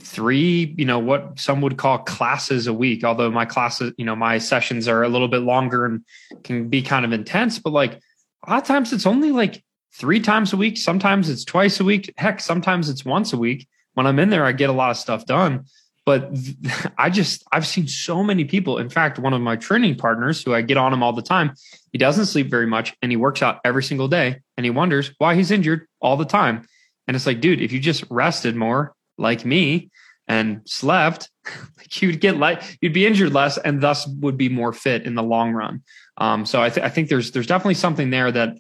[0.02, 4.16] three, you know, what some would call classes a week, although my classes, you know,
[4.16, 6.04] my sessions are a little bit longer and
[6.44, 8.00] can be kind of intense, but like
[8.46, 9.64] a lot of times it's only like
[9.98, 10.78] three times a week.
[10.78, 12.14] Sometimes it's twice a week.
[12.18, 13.68] Heck, sometimes it's once a week.
[13.94, 15.66] When I'm in there, I get a lot of stuff done.
[16.06, 16.32] But
[16.98, 18.78] I just, I've seen so many people.
[18.78, 21.54] In fact, one of my training partners, who I get on him all the time,
[21.92, 25.12] he doesn't sleep very much and he works out every single day and he wonders
[25.18, 26.68] why he's injured all the time.
[27.08, 29.90] And it's like, dude, if you just rested more like me
[30.28, 31.30] and slept,
[31.78, 35.16] like you'd get like you'd be injured less and thus would be more fit in
[35.16, 35.84] the long run.
[36.18, 38.58] Um, so I, th- I think there's there's definitely something there that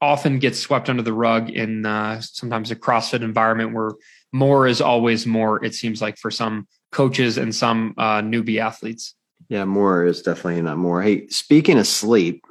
[0.00, 3.92] often gets swept under the rug in uh, sometimes a CrossFit environment where
[4.32, 5.64] more is always more.
[5.64, 9.14] It seems like for some coaches and some uh, newbie athletes.
[9.48, 11.02] Yeah, more is definitely not more.
[11.02, 12.44] Hey, speaking of sleep,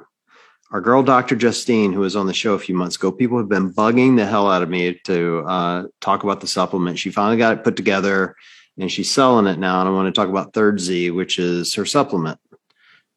[0.70, 1.36] our girl, Dr.
[1.36, 4.26] Justine, who was on the show a few months ago, people have been bugging the
[4.26, 6.98] hell out of me to uh, talk about the supplement.
[6.98, 8.34] She finally got it put together
[8.78, 9.80] and she's selling it now.
[9.80, 12.38] And I want to talk about Third Z, which is her supplement.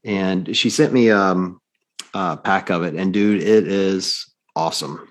[0.03, 1.59] And she sent me um,
[2.17, 2.95] a pack of it.
[2.95, 4.25] And dude, it is
[4.55, 5.07] awesome.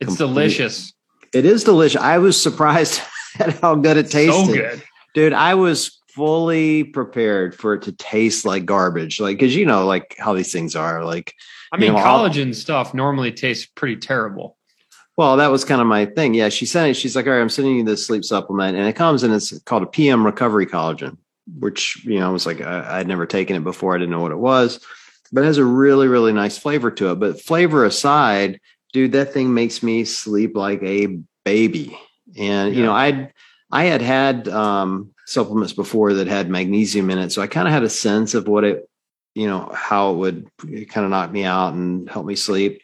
[0.00, 0.26] It's Complete.
[0.26, 0.92] delicious.
[1.34, 2.00] It is delicious.
[2.00, 3.02] I was surprised
[3.38, 4.46] at how good it tasted.
[4.46, 4.82] So good.
[5.14, 9.20] Dude, I was fully prepared for it to taste like garbage.
[9.20, 11.04] Like, cause you know, like how these things are.
[11.04, 11.34] Like,
[11.70, 14.56] I mean, know, collagen stuff normally tastes pretty terrible.
[15.18, 16.32] Well, that was kind of my thing.
[16.32, 16.94] Yeah, she sent it.
[16.94, 19.58] She's like, "All right, I'm sending you this sleep supplement, and it comes and it's
[19.64, 21.18] called a PM Recovery Collagen."
[21.58, 23.94] Which you know, I was like, I, would never taken it before.
[23.96, 24.78] I didn't know what it was,
[25.32, 27.16] but it has a really, really nice flavor to it.
[27.16, 28.60] But flavor aside,
[28.92, 31.98] dude, that thing makes me sleep like a baby.
[32.36, 32.78] And yeah.
[32.78, 33.32] you know, I'd
[33.70, 37.74] I had had um, supplements before that had magnesium in it, so I kind of
[37.74, 38.88] had a sense of what it
[39.38, 40.50] you know how it would
[40.88, 42.82] kind of knock me out and help me sleep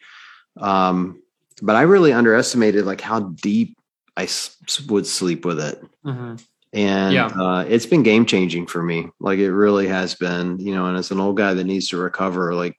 [0.57, 1.21] um,
[1.61, 3.77] but i really underestimated like how deep
[4.17, 6.35] I s- would sleep with it mm-hmm.
[6.73, 7.27] And yeah.
[7.27, 10.97] uh, it's been game changing for me like it really has been you know and
[10.97, 12.77] as an old guy that needs to recover like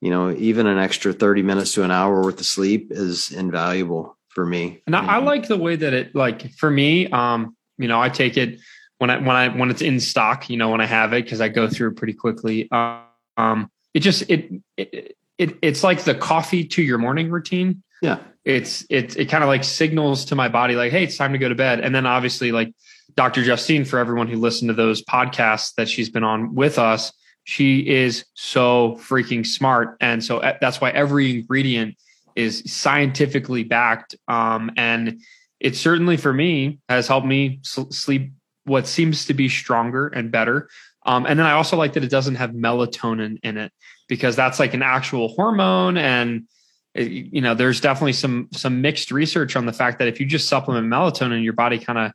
[0.00, 4.16] you know even an extra 30 minutes to an hour worth of sleep is invaluable
[4.28, 7.88] for me and I, I like the way that it like for me um you
[7.88, 8.58] know i take it
[8.98, 11.40] when I when I when it's in stock, you know, when I have it because
[11.40, 12.70] I go through it pretty quickly.
[12.70, 13.02] Um,
[13.36, 17.82] um, it just it, it it it's like the coffee to your morning routine.
[18.00, 21.32] Yeah, it's it it kind of like signals to my body like, hey, it's time
[21.32, 21.80] to go to bed.
[21.80, 22.72] And then obviously, like
[23.14, 23.42] Dr.
[23.44, 27.12] Justine, for everyone who listened to those podcasts that she's been on with us,
[27.44, 31.96] she is so freaking smart, and so that's why every ingredient
[32.34, 34.14] is scientifically backed.
[34.28, 35.20] Um, and
[35.60, 38.32] it certainly for me has helped me sleep
[38.64, 40.68] what seems to be stronger and better.
[41.06, 43.72] Um, and then I also like that it doesn't have melatonin in it
[44.08, 45.96] because that's like an actual hormone.
[45.96, 46.48] And
[46.94, 50.48] you know, there's definitely some some mixed research on the fact that if you just
[50.48, 52.12] supplement melatonin, your body kind of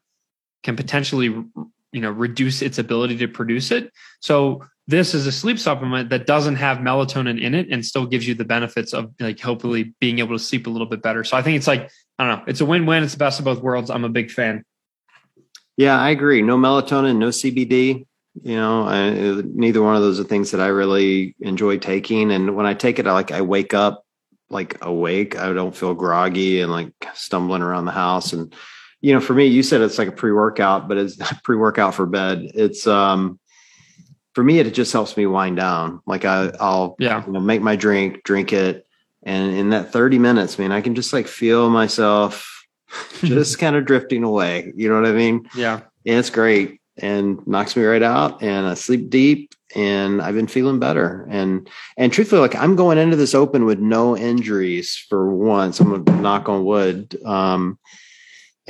[0.63, 3.91] can potentially you know reduce its ability to produce it.
[4.19, 8.28] So this is a sleep supplement that doesn't have melatonin in it and still gives
[8.28, 11.24] you the benefits of like hopefully being able to sleep a little bit better.
[11.24, 13.04] So I think it's like I don't know, it's a win-win.
[13.04, 13.89] It's the best of both worlds.
[13.89, 14.63] I'm a big fan.
[15.78, 16.41] Yeah, I agree.
[16.41, 18.06] No melatonin, no CBD.
[18.43, 22.32] You know, I, neither one of those are things that I really enjoy taking.
[22.32, 24.06] And when I take it, I like I wake up
[24.50, 25.38] like awake.
[25.38, 28.34] I don't feel groggy and like stumbling around the house.
[28.34, 28.54] And
[29.01, 32.05] you know, for me, you said it's like a pre-workout, but it's not pre-workout for
[32.05, 32.51] bed.
[32.53, 33.39] It's um
[34.33, 36.01] for me, it just helps me wind down.
[36.05, 38.85] Like I, I'll yeah, you know, make my drink, drink it,
[39.23, 42.65] and in that 30 minutes, man, I can just like feel myself
[43.19, 44.71] just kind of drifting away.
[44.75, 45.47] You know what I mean?
[45.55, 45.81] Yeah.
[46.05, 50.47] And it's great and knocks me right out and I sleep deep and I've been
[50.47, 51.27] feeling better.
[51.29, 55.79] And and truthfully, like I'm going into this open with no injuries for once.
[55.79, 57.17] I'm gonna knock on wood.
[57.25, 57.77] Um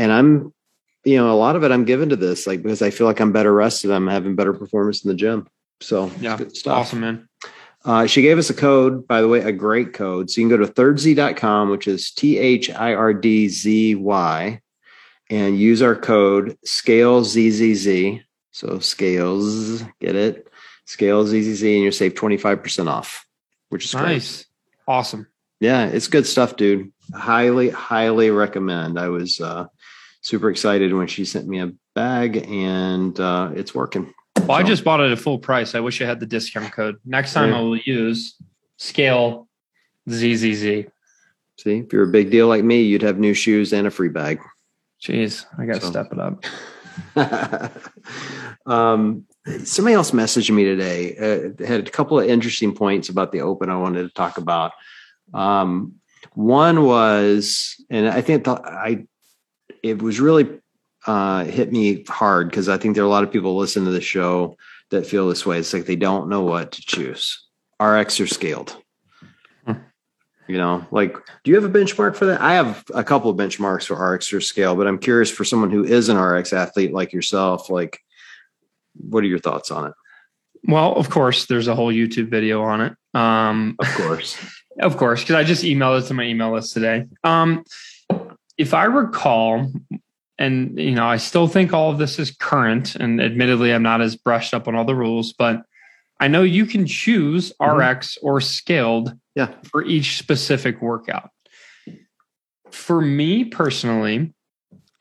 [0.01, 0.53] and I'm
[1.03, 3.19] you know, a lot of it I'm given to this, like because I feel like
[3.19, 3.91] I'm better rested.
[3.91, 5.47] I'm having better performance in the gym.
[5.79, 6.77] So yeah, good stuff.
[6.77, 7.29] Awesome, man.
[7.83, 10.29] Uh, she gave us a code, by the way, a great code.
[10.29, 14.61] So you can go to thirdz.com, which is T H I R D Z Y,
[15.29, 18.19] and use our code scales ZZZ.
[18.51, 20.47] So scales, get it?
[20.85, 23.25] Scales ZZZ, and you'll save 25% off,
[23.69, 24.43] which is nice.
[24.43, 24.45] Great.
[24.87, 25.27] Awesome.
[25.59, 26.91] Yeah, it's good stuff, dude.
[27.15, 28.99] Highly, highly recommend.
[28.99, 29.67] I was uh,
[30.21, 34.13] super excited when she sent me a bag and uh, it's working.
[34.37, 34.53] Well, so.
[34.53, 35.75] I just bought it at full price.
[35.75, 36.97] I wish I had the discount code.
[37.05, 37.57] Next time yeah.
[37.57, 38.35] I will use
[38.77, 39.47] scale
[40.09, 40.85] ZZZ.
[41.57, 44.09] See, if you're a big deal like me, you'd have new shoes and a free
[44.09, 44.39] bag.
[45.01, 45.89] Jeez, I got to so.
[45.91, 46.43] step it up.
[48.65, 49.25] um,
[49.63, 51.15] somebody else messaged me today.
[51.17, 54.71] Uh, had a couple of interesting points about the open I wanted to talk about.
[55.33, 55.95] Um,
[56.33, 59.05] one was, and I think the, I,
[59.83, 60.59] it was really
[61.07, 63.91] uh, hit me hard because I think there are a lot of people listen to
[63.91, 64.57] the show
[64.89, 65.57] that feel this way.
[65.57, 67.47] It's like they don't know what to choose.
[67.81, 68.77] RX or scaled.
[69.65, 69.73] Hmm.
[70.47, 72.41] You know, like, do you have a benchmark for that?
[72.41, 75.71] I have a couple of benchmarks for RX or scale, but I'm curious for someone
[75.71, 77.99] who is an RX athlete like yourself, like,
[78.93, 79.93] what are your thoughts on it?
[80.65, 82.93] Well, of course, there's a whole YouTube video on it.
[83.13, 84.37] Um, of course,
[84.79, 87.07] of course, because I just emailed it to my email list today.
[87.23, 87.63] Um,
[88.61, 89.71] if I recall,
[90.37, 94.01] and you know, I still think all of this is current, and admittedly, I'm not
[94.01, 95.63] as brushed up on all the rules, but
[96.19, 97.75] I know you can choose mm-hmm.
[97.75, 99.55] RX or scaled yeah.
[99.63, 101.31] for each specific workout.
[102.69, 104.31] For me personally,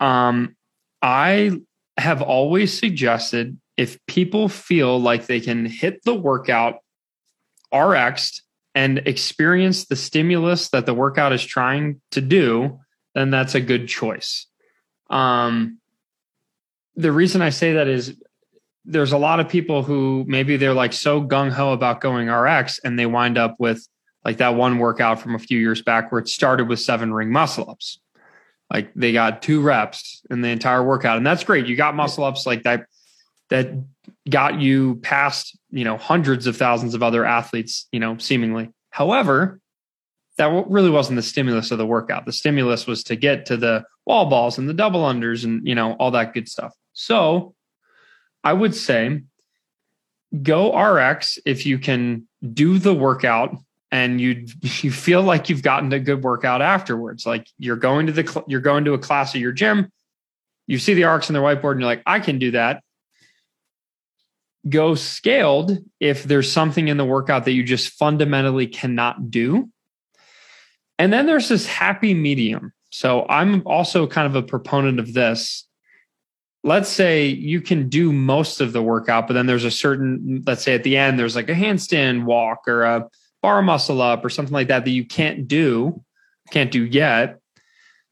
[0.01, 0.57] um,
[1.03, 1.61] I
[1.99, 6.79] have always suggested if people feel like they can hit the workout
[7.75, 8.40] RX
[8.75, 12.79] and experience the stimulus that the workout is trying to do,
[13.14, 14.46] then that's a good choice.
[15.09, 15.79] Um,
[16.96, 18.16] the reason I say that is
[18.85, 22.79] there's a lot of people who maybe they're like so gung ho about going RX
[22.81, 23.87] and they wind up with
[24.25, 27.31] like that one workout from a few years back where it started with seven ring
[27.31, 28.01] muscle ups.
[28.70, 31.16] Like they got two reps in the entire workout.
[31.16, 31.66] And that's great.
[31.66, 32.87] You got muscle ups like that
[33.49, 33.68] that
[34.29, 38.70] got you past, you know, hundreds of thousands of other athletes, you know, seemingly.
[38.90, 39.61] However,
[40.40, 42.24] that really wasn't the stimulus of the workout.
[42.24, 45.74] The stimulus was to get to the wall balls and the double unders and, you
[45.74, 46.74] know, all that good stuff.
[46.94, 47.55] So
[48.42, 49.20] I would say
[50.42, 53.55] go RX if you can do the workout
[53.92, 57.26] and you you feel like you've gotten a good workout afterwards.
[57.26, 59.92] Like you're going to the you're going to a class at your gym,
[60.66, 62.83] you see the RX on the whiteboard and you're like, I can do that
[64.68, 69.70] go scaled if there's something in the workout that you just fundamentally cannot do.
[71.00, 72.74] And then there's this happy medium.
[72.90, 75.66] So I'm also kind of a proponent of this.
[76.62, 80.62] Let's say you can do most of the workout, but then there's a certain, let's
[80.62, 83.08] say at the end, there's like a handstand walk or a
[83.40, 86.04] bar muscle up or something like that that you can't do,
[86.50, 87.40] can't do yet.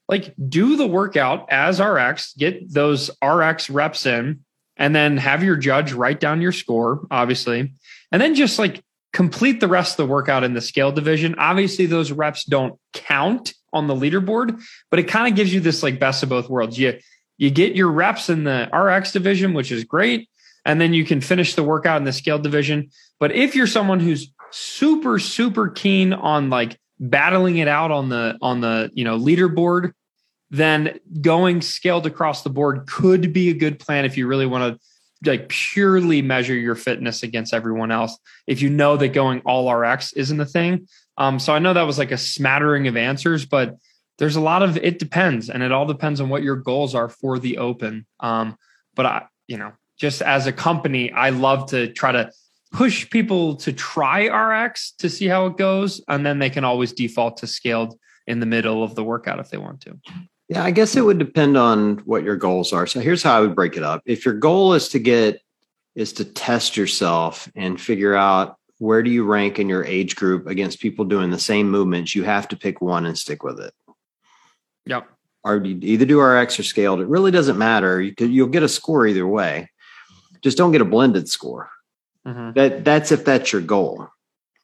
[0.07, 4.39] Like do the workout as RX, get those RX reps in,
[4.77, 7.71] and then have your judge write down your score, obviously,
[8.11, 11.35] and then just like complete the rest of the workout in the scale division.
[11.37, 15.83] Obviously, those reps don't count on the leaderboard, but it kind of gives you this
[15.83, 16.77] like best of both worlds.
[16.77, 16.99] You
[17.37, 20.29] you get your reps in the RX division, which is great,
[20.65, 22.89] and then you can finish the workout in the scale division.
[23.19, 28.37] But if you're someone who's super super keen on like battling it out on the
[28.41, 29.91] on the you know leaderboard
[30.51, 34.73] then going scaled across the board could be a good plan if you really want
[34.73, 34.79] to
[35.25, 38.17] like purely measure your fitness against everyone else.
[38.47, 40.87] If you know that going all RX isn't the thing.
[41.17, 43.75] Um, so I know that was like a smattering of answers, but
[44.17, 47.09] there's a lot of it depends, and it all depends on what your goals are
[47.09, 48.05] for the open.
[48.19, 48.57] Um,
[48.95, 52.31] but I, you know, just as a company, I love to try to
[52.71, 56.93] push people to try RX to see how it goes, and then they can always
[56.93, 59.99] default to scaled in the middle of the workout if they want to.
[60.49, 62.87] Yeah, I guess it would depend on what your goals are.
[62.87, 64.01] So here's how I would break it up.
[64.05, 65.41] If your goal is to get
[65.95, 70.47] is to test yourself and figure out where do you rank in your age group
[70.47, 73.73] against people doing the same movements, you have to pick one and stick with it.
[74.85, 75.07] Yep.
[75.43, 77.01] Or either do RX or scaled.
[77.01, 78.01] It really doesn't matter.
[78.01, 79.69] You could, you'll get a score either way.
[80.41, 81.69] Just don't get a blended score.
[82.25, 82.53] Mm-hmm.
[82.53, 84.09] That that's if that's your goal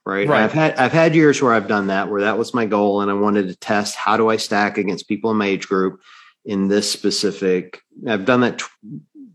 [0.05, 0.27] right?
[0.27, 0.43] right?
[0.43, 3.10] I've had I've had years where I've done that where that was my goal and
[3.10, 6.01] I wanted to test how do I stack against people in my age group
[6.45, 7.81] in this specific.
[8.08, 8.65] I've done that t-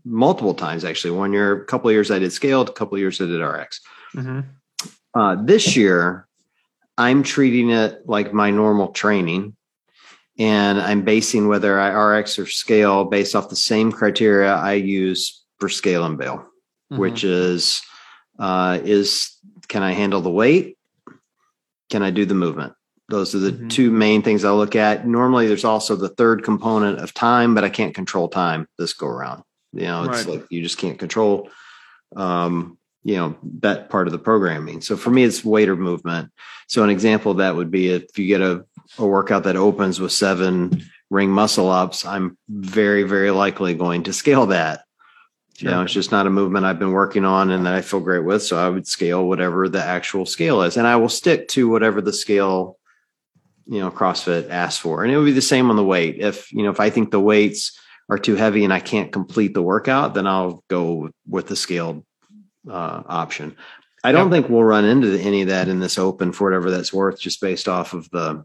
[0.05, 1.11] multiple times actually.
[1.11, 3.41] One year, a couple of years I did scaled, a couple of years I did
[3.41, 3.81] RX.
[4.15, 4.39] Mm-hmm.
[5.13, 6.27] Uh, this year,
[6.97, 9.55] I'm treating it like my normal training.
[10.39, 15.43] And I'm basing whether I RX or scale based off the same criteria I use
[15.59, 16.97] for scale and bail, mm-hmm.
[16.97, 17.81] which is
[18.39, 19.37] uh, is
[19.71, 20.77] can I handle the weight?
[21.89, 22.73] Can I do the movement?
[23.07, 23.69] Those are the mm-hmm.
[23.69, 25.07] two main things I look at.
[25.07, 29.07] Normally, there's also the third component of time, but I can't control time this go
[29.07, 29.43] around.
[29.71, 30.39] You know, it's right.
[30.39, 31.49] like you just can't control,
[32.17, 34.81] um, you know, that part of the programming.
[34.81, 36.31] So for me, it's weight or movement.
[36.67, 38.65] So an example of that would be if you get a,
[38.97, 44.11] a workout that opens with seven ring muscle ups, I'm very, very likely going to
[44.13, 44.81] scale that
[45.61, 45.69] Sure.
[45.69, 47.99] You know, it's just not a movement I've been working on and that I feel
[47.99, 48.41] great with.
[48.41, 50.75] So I would scale whatever the actual scale is.
[50.75, 52.79] And I will stick to whatever the scale,
[53.67, 55.03] you know, CrossFit asks for.
[55.03, 56.17] And it would be the same on the weight.
[56.17, 59.53] If, you know, if I think the weights are too heavy and I can't complete
[59.53, 62.03] the workout, then I'll go with the scaled
[62.67, 63.55] uh, option.
[64.03, 66.91] I don't think we'll run into any of that in this open for whatever that's
[66.91, 68.43] worth, just based off of the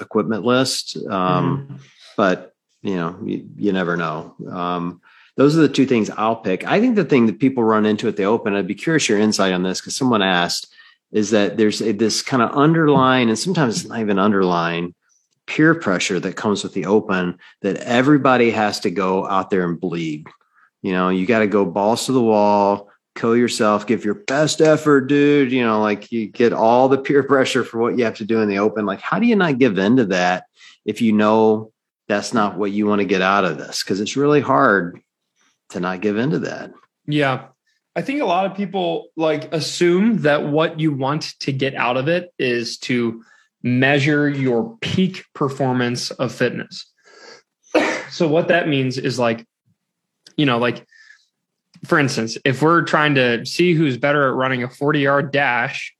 [0.00, 0.96] equipment list.
[0.96, 1.76] Um, mm-hmm.
[2.16, 4.34] But you know, you, you never know.
[4.50, 5.02] Um,
[5.42, 6.64] those are the two things I'll pick.
[6.68, 9.18] I think the thing that people run into at the open, I'd be curious your
[9.18, 10.72] insight on this because someone asked,
[11.10, 14.94] is that there's a, this kind of underlying, and sometimes it's not even underlying
[15.48, 19.80] peer pressure that comes with the open that everybody has to go out there and
[19.80, 20.28] bleed.
[20.80, 24.60] You know, you got to go balls to the wall, kill yourself, give your best
[24.60, 25.50] effort, dude.
[25.50, 28.40] You know, like you get all the peer pressure for what you have to do
[28.42, 28.86] in the open.
[28.86, 30.44] Like, how do you not give in to that
[30.84, 31.72] if you know
[32.06, 33.82] that's not what you want to get out of this?
[33.82, 35.02] Because it's really hard
[35.72, 36.72] to not give into that.
[37.06, 37.46] Yeah.
[37.94, 41.96] I think a lot of people like assume that what you want to get out
[41.96, 43.22] of it is to
[43.62, 46.86] measure your peak performance of fitness.
[48.10, 49.46] so what that means is like,
[50.36, 50.86] you know, like
[51.84, 55.94] for instance, if we're trying to see who's better at running a 40 yard dash,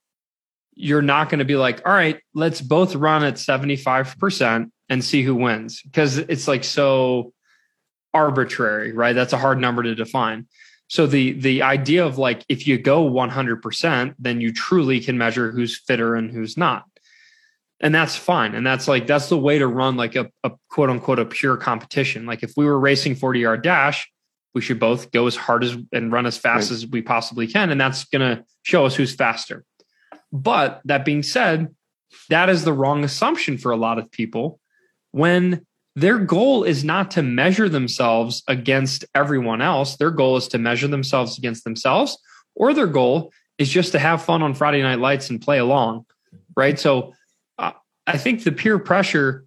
[0.74, 5.22] you're not going to be like, all right, let's both run at 75% and see
[5.22, 7.32] who wins because it's like so
[8.14, 9.14] arbitrary, right?
[9.14, 10.46] That's a hard number to define.
[10.88, 15.50] So the the idea of like if you go 100%, then you truly can measure
[15.50, 16.84] who's fitter and who's not.
[17.80, 18.54] And that's fine.
[18.54, 21.56] And that's like that's the way to run like a, a quote unquote a pure
[21.56, 22.26] competition.
[22.26, 24.06] Like if we were racing 40 yard dash,
[24.54, 26.76] we should both go as hard as and run as fast right.
[26.76, 27.70] as we possibly can.
[27.70, 29.64] And that's gonna show us who's faster.
[30.30, 31.74] But that being said,
[32.28, 34.60] that is the wrong assumption for a lot of people
[35.12, 39.96] when their goal is not to measure themselves against everyone else.
[39.96, 42.18] Their goal is to measure themselves against themselves,
[42.54, 46.06] or their goal is just to have fun on Friday night lights and play along.
[46.56, 46.78] Right.
[46.78, 47.12] So
[47.58, 47.72] uh,
[48.06, 49.44] I think the peer pressure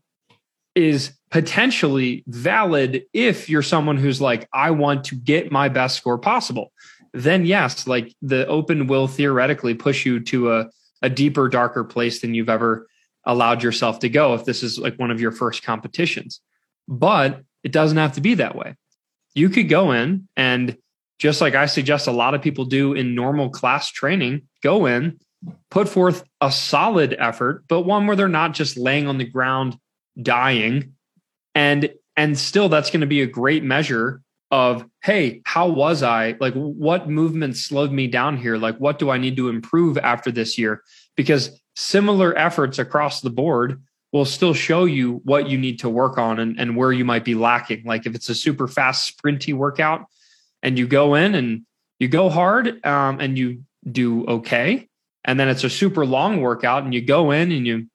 [0.75, 6.17] is potentially valid if you're someone who's like, I want to get my best score
[6.17, 6.71] possible.
[7.13, 10.69] Then, yes, like the open will theoretically push you to a,
[11.01, 12.87] a deeper, darker place than you've ever
[13.26, 16.41] allowed yourself to go if this is like one of your first competitions.
[16.88, 18.76] But it doesn't have to be that way.
[19.34, 20.78] You could go in and
[21.19, 25.19] just like I suggest a lot of people do in normal class training, go in,
[25.69, 29.78] put forth a solid effort, but one where they're not just laying on the ground
[30.21, 30.93] dying.
[31.53, 34.21] And and still that's going to be a great measure
[34.51, 36.36] of hey, how was I?
[36.39, 38.57] Like what movement slowed me down here?
[38.57, 40.82] Like what do I need to improve after this year?
[41.15, 46.17] Because similar efforts across the board will still show you what you need to work
[46.17, 47.84] on and, and where you might be lacking.
[47.84, 50.05] Like if it's a super fast sprinty workout
[50.63, 51.65] and you go in and
[51.99, 54.88] you go hard um, and you do okay,
[55.26, 57.88] and then it's a super long workout and you go in and you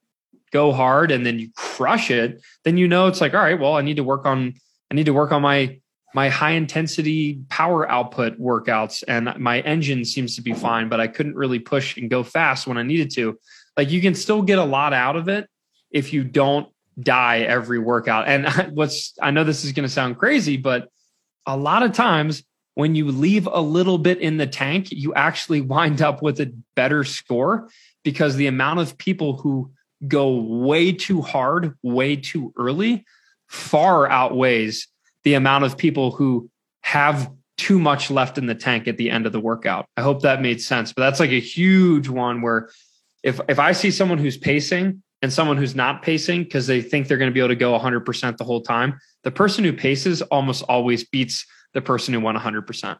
[0.52, 3.76] go hard and then you crush it, then you know it's like, all right, well,
[3.76, 4.54] I need to work on
[4.90, 5.80] I need to work on my
[6.12, 11.06] my high intensity power output workouts and my engine seems to be fine, but I
[11.06, 13.38] couldn't really push and go fast when I needed to.
[13.80, 15.48] Like you can still get a lot out of it
[15.90, 16.68] if you don't
[17.00, 18.28] die every workout.
[18.28, 20.90] And what's, I know this is going to sound crazy, but
[21.46, 25.60] a lot of times when you leave a little bit in the tank, you actually
[25.62, 27.70] wind up with a better score
[28.02, 29.72] because the amount of people who
[30.06, 33.06] go way too hard, way too early,
[33.48, 34.88] far outweighs
[35.24, 36.50] the amount of people who
[36.82, 39.86] have too much left in the tank at the end of the workout.
[39.96, 40.92] I hope that made sense.
[40.92, 42.68] But that's like a huge one where
[43.22, 47.06] if if I see someone who's pacing and someone who's not pacing because they think
[47.08, 50.22] they're going to be able to go 100% the whole time, the person who paces
[50.22, 52.98] almost always beats the person who won 100%.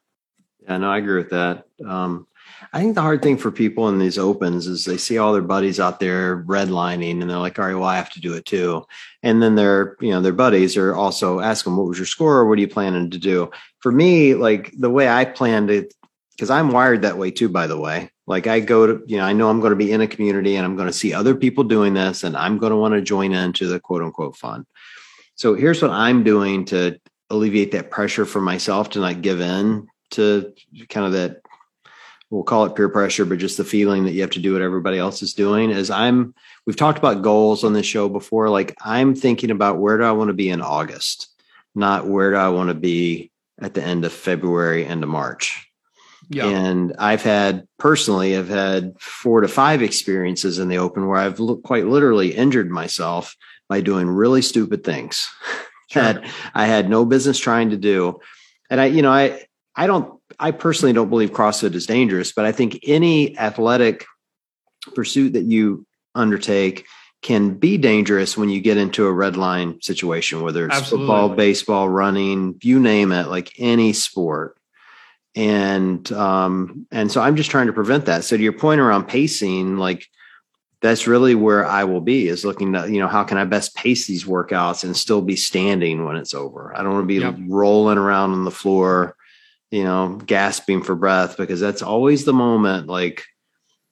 [0.62, 1.64] Yeah, no, I agree with that.
[1.86, 2.26] Um,
[2.72, 5.42] I think the hard thing for people in these opens is they see all their
[5.42, 8.44] buddies out there redlining and they're like, all right, well, I have to do it
[8.44, 8.84] too.
[9.22, 12.46] And then their, you know, their buddies are also asking, what was your score?
[12.46, 13.50] What are you planning to do?
[13.78, 15.94] For me, like the way I planned it,
[16.32, 18.10] because I'm wired that way too, by the way.
[18.30, 20.54] Like I go to, you know, I know I'm going to be in a community
[20.54, 23.02] and I'm going to see other people doing this and I'm going to want to
[23.02, 24.66] join into the quote unquote fun.
[25.34, 29.88] So here's what I'm doing to alleviate that pressure for myself to not give in
[30.12, 30.54] to
[30.88, 31.42] kind of that
[32.30, 34.62] we'll call it peer pressure, but just the feeling that you have to do what
[34.62, 36.32] everybody else is doing is I'm
[36.66, 38.48] we've talked about goals on this show before.
[38.48, 41.28] Like I'm thinking about where do I want to be in August,
[41.74, 45.69] not where do I want to be at the end of February, end of March.
[46.30, 46.46] Yeah.
[46.46, 51.40] And I've had personally, I've had four to five experiences in the open where I've
[51.64, 53.36] quite literally injured myself
[53.68, 55.28] by doing really stupid things
[55.90, 56.02] sure.
[56.02, 58.20] that I had no business trying to do.
[58.70, 62.44] And I, you know, I, I don't, I personally don't believe CrossFit is dangerous, but
[62.44, 64.06] I think any athletic
[64.94, 66.86] pursuit that you undertake
[67.22, 71.06] can be dangerous when you get into a red line situation, whether it's Absolutely.
[71.06, 74.56] football, baseball, running, you name it, like any sport.
[75.34, 78.24] And um, and so I'm just trying to prevent that.
[78.24, 80.06] So to your point around pacing, like
[80.82, 83.76] that's really where I will be is looking to, you know, how can I best
[83.76, 86.74] pace these workouts and still be standing when it's over?
[86.76, 87.36] I don't want to be yep.
[87.48, 89.14] rolling around on the floor,
[89.70, 92.86] you know, gasping for breath because that's always the moment.
[92.86, 93.24] Like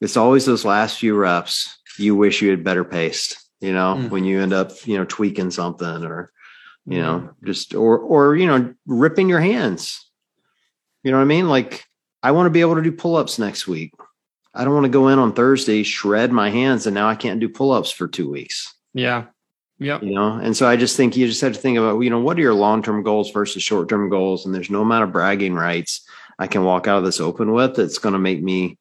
[0.01, 4.09] it's always those last few reps you wish you had better paced, you know, mm.
[4.09, 6.31] when you end up, you know, tweaking something or,
[6.85, 7.45] you know, mm-hmm.
[7.45, 10.08] just, or, or, you know, ripping your hands.
[11.09, 11.49] You know what I mean?
[11.49, 11.85] Like
[12.21, 13.95] I want to be able to do pull ups next week.
[14.53, 17.39] I don't want to go in on Thursday, shred my hands, and now I can't
[17.39, 18.75] do pull ups for two weeks.
[18.93, 19.25] Yeah.
[19.79, 20.03] Yep.
[20.03, 22.19] You know, and so I just think you just have to think about, you know,
[22.19, 24.45] what are your long term goals versus short term goals?
[24.45, 26.07] And there's no amount of bragging rights
[26.37, 28.77] I can walk out of this open with that's going to make me,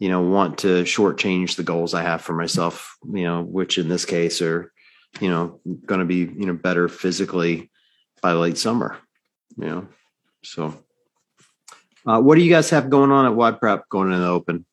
[0.00, 3.88] you know, want to shortchange the goals I have for myself, you know, which in
[3.88, 4.72] this case are,
[5.20, 7.70] you know, going to be, you know, better physically
[8.20, 8.98] by late summer,
[9.56, 9.88] you know.
[10.42, 10.82] So,
[12.06, 14.64] uh, what do you guys have going on at WOD Prep going in the open?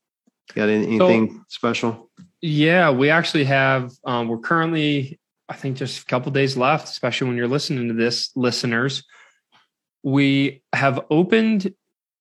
[0.53, 2.09] Got anything so, special?
[2.41, 3.91] Yeah, we actually have.
[4.05, 5.19] Um, we're currently,
[5.49, 6.87] I think, just a couple days left.
[6.87, 9.03] Especially when you're listening to this, listeners.
[10.03, 11.73] We have opened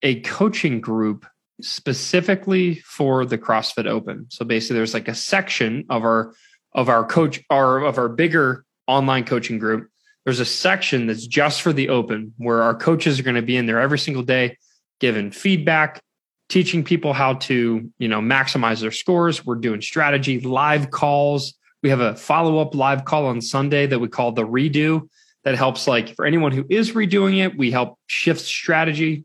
[0.02, 1.26] a coaching group
[1.60, 4.26] specifically for the CrossFit Open.
[4.28, 6.34] So basically, there's like a section of our
[6.72, 9.88] of our coach our of our bigger online coaching group.
[10.24, 13.56] There's a section that's just for the Open, where our coaches are going to be
[13.56, 14.58] in there every single day,
[15.00, 16.00] giving feedback,
[16.48, 19.44] teaching people how to, you know, maximize their scores.
[19.44, 21.54] We're doing strategy, live calls.
[21.82, 25.08] We have a follow up live call on Sunday that we call the redo
[25.46, 29.24] that helps like for anyone who is redoing it, we help shift strategy.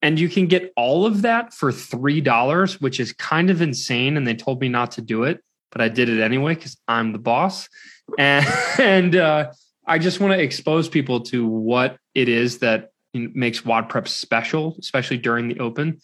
[0.00, 4.16] And you can get all of that for $3, which is kind of insane.
[4.16, 5.42] And they told me not to do it,
[5.72, 7.68] but I did it anyway because I'm the boss.
[8.16, 8.46] And,
[8.78, 9.50] and uh,
[9.84, 14.76] I just want to expose people to what it is that makes WOD Prep special,
[14.78, 16.00] especially during the open.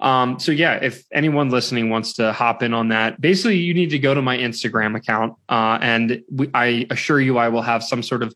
[0.00, 3.90] Um, so yeah, if anyone listening wants to hop in on that, basically you need
[3.90, 7.84] to go to my Instagram account, uh, and we, I assure you I will have
[7.84, 8.34] some sort of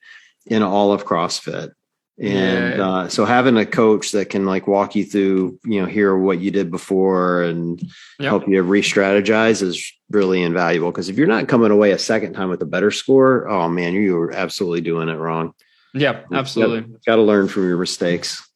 [0.46, 1.72] in all of CrossFit.
[2.18, 2.88] And yeah.
[2.88, 6.40] uh, so having a coach that can like walk you through, you know, hear what
[6.40, 7.80] you did before and
[8.18, 8.28] yep.
[8.28, 10.90] help you re-strategize is really invaluable.
[10.90, 13.94] Because if you're not coming away a second time with a better score, oh man,
[13.94, 15.54] you were absolutely doing it wrong.
[15.94, 16.82] Yeah, absolutely.
[16.82, 18.46] Got, got to learn from your mistakes.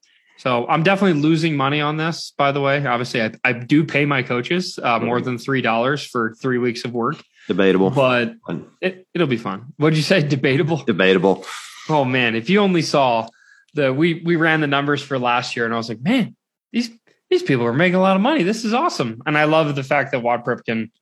[0.47, 2.33] So I'm definitely losing money on this.
[2.39, 6.07] By the way, obviously I, I do pay my coaches uh, more than three dollars
[6.07, 7.17] for three weeks of work.
[7.49, 8.37] Debatable, but
[8.81, 9.73] it, it'll be fun.
[9.79, 10.23] What'd you say?
[10.29, 10.77] Debatable.
[10.85, 11.45] Debatable.
[11.89, 13.27] Oh man, if you only saw
[13.75, 16.37] the we we ran the numbers for last year, and I was like, man,
[16.73, 16.91] these
[17.29, 18.45] these people are making a lot of money.
[18.45, 20.93] This is awesome, and I love the fact that WOD Prep can,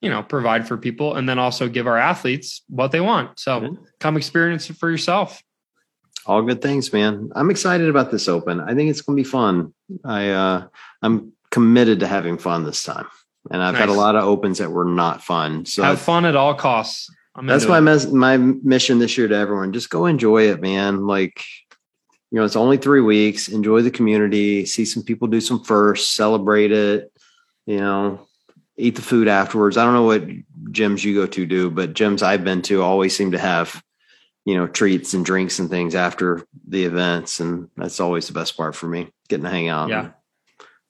[0.00, 3.40] you know, provide for people, and then also give our athletes what they want.
[3.40, 3.82] So mm-hmm.
[3.98, 5.42] come experience it for yourself.
[6.24, 7.30] All good things, man.
[7.34, 8.60] I'm excited about this open.
[8.60, 9.74] I think it's going to be fun.
[10.04, 10.66] I uh,
[11.02, 13.06] I'm committed to having fun this time
[13.50, 13.80] and I've nice.
[13.80, 15.66] had a lot of opens that were not fun.
[15.66, 17.10] So have fun at all costs.
[17.34, 19.72] I'm that's my mes- my mission this year to everyone.
[19.72, 21.06] Just go enjoy it, man.
[21.06, 21.42] Like
[22.30, 23.48] you know, it's only three weeks.
[23.48, 24.64] Enjoy the community.
[24.66, 26.14] See some people do some first.
[26.14, 27.10] Celebrate it.
[27.66, 28.26] You know,
[28.76, 29.76] eat the food afterwards.
[29.76, 30.26] I don't know what
[30.72, 33.82] gyms you go to do, but gyms I've been to always seem to have,
[34.44, 37.40] you know, treats and drinks and things after the events.
[37.40, 39.88] And that's always the best part for me, getting to hang out.
[39.88, 40.10] Yeah.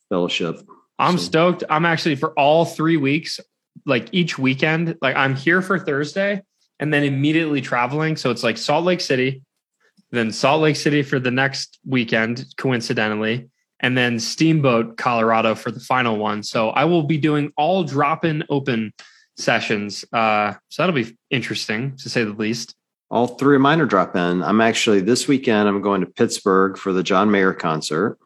[0.09, 0.61] Fellowship.
[0.99, 1.65] I'm So- stoked.
[1.69, 3.41] I'm actually for all three weeks,
[3.87, 6.43] like each weekend, like I'm here for Thursday
[6.79, 8.17] and then immediately traveling.
[8.17, 9.43] So it's like Salt Lake City,
[10.11, 13.49] then Salt Lake City for the next weekend, coincidentally,
[13.81, 16.43] and then Steamboat, Colorado for the final one.
[16.43, 18.93] So I will be doing all drop in open
[19.37, 20.05] sessions.
[20.13, 22.75] Uh, so that'll be interesting to say the least.
[23.13, 24.43] All three of mine are drop in.
[24.43, 28.19] I'm actually this weekend, I'm going to Pittsburgh for the John Mayer concert.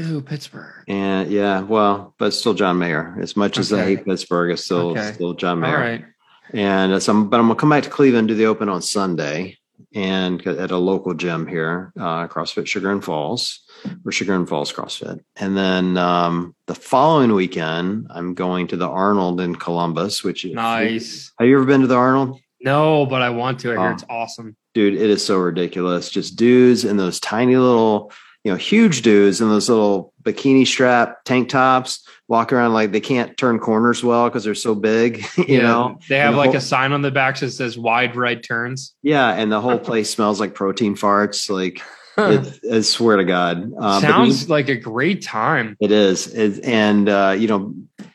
[0.00, 0.84] Ooh, Pittsburgh.
[0.86, 3.18] And yeah, well, but still John Mayer.
[3.20, 5.10] As much as I hate Pittsburgh, it's still Okay.
[5.12, 5.78] still John Mayer.
[5.80, 6.04] right.
[6.52, 8.80] And uh, so, I'm, but I'm gonna come back to Cleveland do the Open on
[8.80, 9.58] Sunday,
[9.92, 13.64] and at a local gym here, uh, CrossFit Chagrin Falls,
[14.06, 15.20] or Chagrin Falls CrossFit.
[15.36, 20.52] And then um, the following weekend, I'm going to the Arnold in Columbus, which is
[20.54, 21.32] Nice.
[21.40, 22.38] Have you ever been to the Arnold?
[22.60, 23.70] No, but I want to.
[23.70, 23.92] I hear Oh.
[23.92, 24.56] it's awesome.
[24.74, 26.08] dude, it is so ridiculous.
[26.10, 28.12] Just dudes in those tiny little,
[28.44, 33.00] you know, huge dudes in those little bikini strap tank tops walk around like they
[33.00, 35.98] can't turn corners well because they're so big, you Yeah, know?
[36.08, 38.94] they have the like whole- a sign on the back that says wide right turns.
[39.02, 39.28] Yeah.
[39.30, 41.48] And the whole place smells like protein farts.
[41.50, 41.80] Like,
[42.18, 43.72] it, I swear to God.
[43.80, 45.76] Uh, Sounds like a great time.
[45.80, 46.26] It is.
[46.34, 47.74] It, and, uh, you know,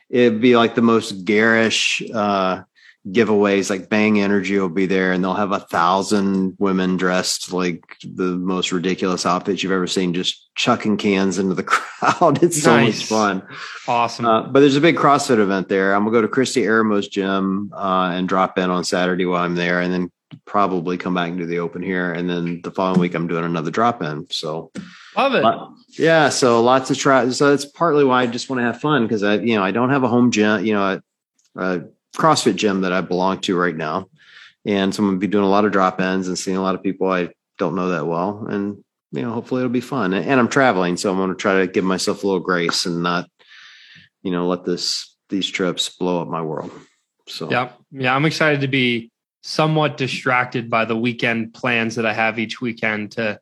[0.10, 2.62] it'd be like the most garish uh,
[3.08, 7.98] giveaways, like Bang Energy will be there and they'll have a thousand women dressed like
[8.04, 12.42] the most ridiculous outfits you've ever seen, just chucking cans into the crowd.
[12.42, 13.46] It's so much fun.
[13.88, 14.26] Awesome.
[14.26, 15.94] Uh, but there's a big CrossFit event there.
[15.94, 19.44] I'm going to go to Christy Aramo's gym uh, and drop in on Saturday while
[19.44, 20.12] I'm there and then
[20.46, 22.14] probably come back and do the open here.
[22.14, 24.28] And then the following week, I'm doing another drop in.
[24.32, 24.72] So,
[25.18, 26.00] Love it.
[26.00, 27.30] yeah, so lots of try.
[27.30, 29.72] So that's partly why I just want to have fun because I, you know, I
[29.72, 31.02] don't have a home gym, you know,
[31.56, 31.84] a
[32.16, 34.10] CrossFit gym that I belong to right now,
[34.66, 36.76] and so I'm gonna be doing a lot of drop ins and seeing a lot
[36.76, 38.84] of people I don't know that well, and
[39.14, 40.12] you know, hopefully it'll be fun.
[40.14, 43.04] And I'm traveling, so I'm going to try to give myself a little grace and
[43.04, 43.30] not,
[44.24, 46.72] you know, let this these trips blow up my world.
[47.28, 47.70] So yeah.
[47.92, 49.12] Yeah, I'm excited to be
[49.44, 53.40] somewhat distracted by the weekend plans that I have each weekend to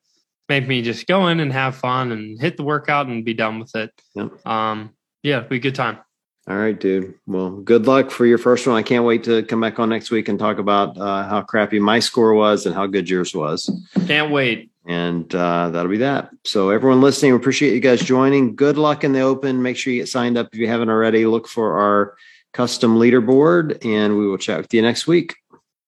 [0.49, 3.59] make me just go in and have fun and hit the workout and be done
[3.59, 3.91] with it.
[4.15, 4.45] Yep.
[4.45, 4.91] Um,
[5.23, 5.99] yeah, it'll be a good time.
[6.47, 7.13] All right, dude.
[7.27, 8.75] Well, good luck for your first one.
[8.75, 11.79] I can't wait to come back on next week and talk about uh, how crappy
[11.79, 13.69] my score was and how good yours was.
[14.07, 14.71] Can't wait.
[14.87, 16.31] And uh, that'll be that.
[16.43, 18.55] So, everyone listening, we appreciate you guys joining.
[18.55, 19.61] Good luck in the open.
[19.61, 21.27] Make sure you get signed up if you haven't already.
[21.27, 22.15] Look for our
[22.53, 25.35] custom leaderboard, and we will chat with you next week.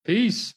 [0.06, 0.54] Peace.